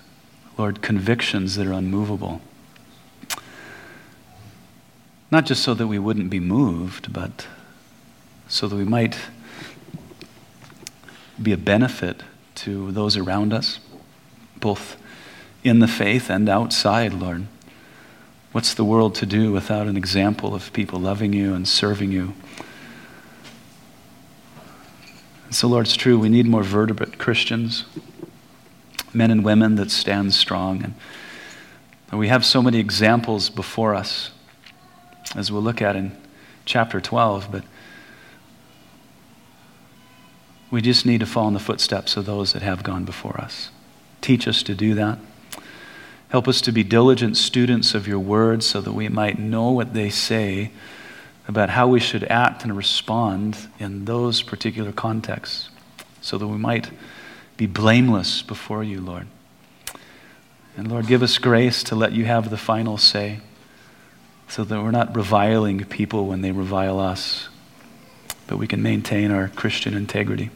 Lord, 0.59 0.83
convictions 0.83 1.57
that 1.57 1.67
are 1.67 1.73
unmovable. 1.73 2.43
Not 5.31 5.47
just 5.47 5.63
so 5.63 5.73
that 5.73 5.87
we 5.87 5.99
wouldn't 5.99 6.29
be 6.29 6.41
moved, 6.41 7.13
but 7.13 7.47
so 8.49 8.69
that 8.69 8.77
we 8.77 8.85
might 8.85 9.17
be 11.43 11.53
a 11.53 11.59
benefit 11.59 12.23
to 12.57 12.93
those 12.93 13.17
around 13.17 13.55
us, 13.55 13.81
both 14.61 14.97
in 15.65 15.79
the 15.79 15.89
faith 15.89 16.31
and 16.31 16.49
outside, 16.51 17.15
Lord. 17.15 17.47
What's 18.53 18.75
the 18.75 18.85
world 18.85 19.15
to 19.17 19.27
do 19.27 19.53
without 19.53 19.87
an 19.87 19.97
example 19.97 20.55
of 20.55 20.73
people 20.75 21.01
loving 21.01 21.33
you 21.33 21.55
and 21.55 21.67
serving 21.67 22.13
you? 22.13 22.35
So, 25.51 25.69
Lord, 25.69 25.87
it's 25.87 25.97
true, 25.97 26.19
we 26.19 26.29
need 26.29 26.47
more 26.47 26.65
vertebrate 26.65 27.19
Christians, 27.19 27.85
men 29.15 29.31
and 29.31 29.45
women 29.45 29.77
that 29.77 29.93
stand 29.93 30.35
strong. 30.35 30.95
And 32.11 32.19
we 32.19 32.29
have 32.29 32.45
so 32.45 32.61
many 32.61 32.79
examples 32.79 33.49
before 33.49 33.95
us, 33.95 34.33
as 35.37 35.53
we'll 35.53 35.63
look 35.63 35.81
at 35.81 35.95
in 35.95 36.17
chapter 36.65 37.01
12, 37.01 37.53
but 37.53 37.65
we 40.71 40.83
just 40.83 41.07
need 41.07 41.21
to 41.21 41.27
follow 41.27 41.49
in 41.49 41.55
the 41.55 41.61
footsteps 41.61 42.17
of 42.17 42.27
those 42.27 42.53
that 42.53 42.63
have 42.63 42.83
gone 42.83 43.05
before 43.05 43.41
us. 43.41 43.71
Teach 44.21 44.49
us 44.49 44.65
to 44.65 44.75
do 44.75 44.95
that. 44.95 45.19
Help 46.31 46.49
us 46.49 46.61
to 46.63 46.73
be 46.73 46.83
diligent 46.83 47.37
students 47.37 47.95
of 47.95 48.09
your 48.09 48.19
word 48.19 48.65
so 48.65 48.81
that 48.81 48.93
we 48.93 49.09
might 49.09 49.39
know 49.39 49.71
what 49.71 49.95
they 49.95 50.11
say 50.11 50.73
about 51.49 51.71
how 51.71 51.87
we 51.87 52.01
should 52.01 52.25
act 52.25 52.65
and 52.65 52.77
respond 52.77 53.69
in 53.79 54.05
those 54.05 54.43
particular 54.43 54.93
contexts 54.93 55.71
so 56.21 56.39
that 56.39 56.47
we 56.47 56.59
might 56.59 56.91
be 57.57 57.67
blameless 57.67 58.43
before 58.43 58.83
you, 58.83 59.01
Lord. 59.01 59.27
And 60.77 60.91
Lord, 60.91 61.07
give 61.07 61.23
us 61.23 61.39
grace 61.39 61.83
to 61.85 61.95
let 61.95 62.13
you 62.13 62.25
have 62.25 62.51
the 62.51 62.57
final 62.57 62.99
say 62.99 63.41
so 64.49 64.65
that 64.65 64.83
we're 64.83 64.91
not 64.91 65.15
reviling 65.17 65.85
people 65.85 66.27
when 66.27 66.41
they 66.41 66.53
revile 66.53 67.01
us, 67.01 67.49
but 68.47 68.59
we 68.59 68.67
can 68.67 68.83
maintain 68.83 69.31
our 69.31 69.49
Christian 69.49 69.95
integrity. 69.95 70.51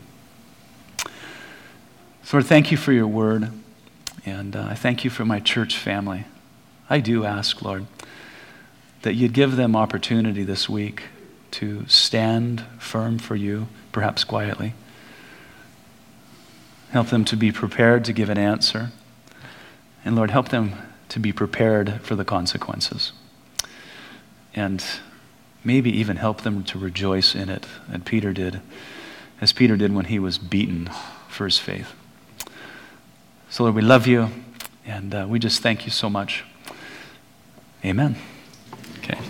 So 2.22 2.36
Lord, 2.36 2.46
thank 2.46 2.70
you 2.70 2.76
for 2.76 2.92
your 2.92 3.06
word, 3.06 3.50
and 4.24 4.54
uh, 4.54 4.66
I 4.70 4.74
thank 4.74 5.04
you 5.04 5.10
for 5.10 5.24
my 5.24 5.40
church 5.40 5.76
family. 5.76 6.24
I 6.88 7.00
do 7.00 7.24
ask, 7.24 7.62
Lord, 7.62 7.86
that 9.02 9.14
you'd 9.14 9.32
give 9.32 9.56
them 9.56 9.74
opportunity 9.74 10.44
this 10.44 10.68
week 10.68 11.04
to 11.52 11.86
stand 11.88 12.64
firm 12.78 13.18
for 13.18 13.34
you, 13.34 13.68
perhaps 13.92 14.24
quietly. 14.24 14.74
Help 16.90 17.08
them 17.08 17.24
to 17.24 17.36
be 17.36 17.52
prepared 17.52 18.04
to 18.04 18.12
give 18.12 18.28
an 18.28 18.38
answer. 18.38 18.90
And 20.04 20.16
Lord, 20.16 20.30
help 20.30 20.48
them 20.48 20.74
to 21.08 21.20
be 21.20 21.32
prepared 21.32 22.00
for 22.02 22.14
the 22.14 22.24
consequences. 22.24 23.12
And 24.54 24.84
maybe 25.62 25.90
even 25.90 26.16
help 26.16 26.42
them 26.42 26.64
to 26.64 26.78
rejoice 26.78 27.34
in 27.34 27.48
it, 27.48 27.66
as 27.92 28.02
Peter 28.04 28.32
did, 28.32 28.60
as 29.40 29.52
Peter 29.52 29.76
did 29.76 29.94
when 29.94 30.06
he 30.06 30.18
was 30.18 30.38
beaten 30.38 30.90
for 31.28 31.44
his 31.44 31.58
faith. 31.58 31.94
So, 33.50 33.64
Lord, 33.64 33.74
we 33.74 33.82
love 33.82 34.06
you, 34.06 34.30
and 34.86 35.14
uh, 35.14 35.26
we 35.28 35.38
just 35.38 35.62
thank 35.62 35.84
you 35.84 35.90
so 35.90 36.08
much. 36.08 36.44
Amen. 37.84 38.16
Okay. 39.12 39.20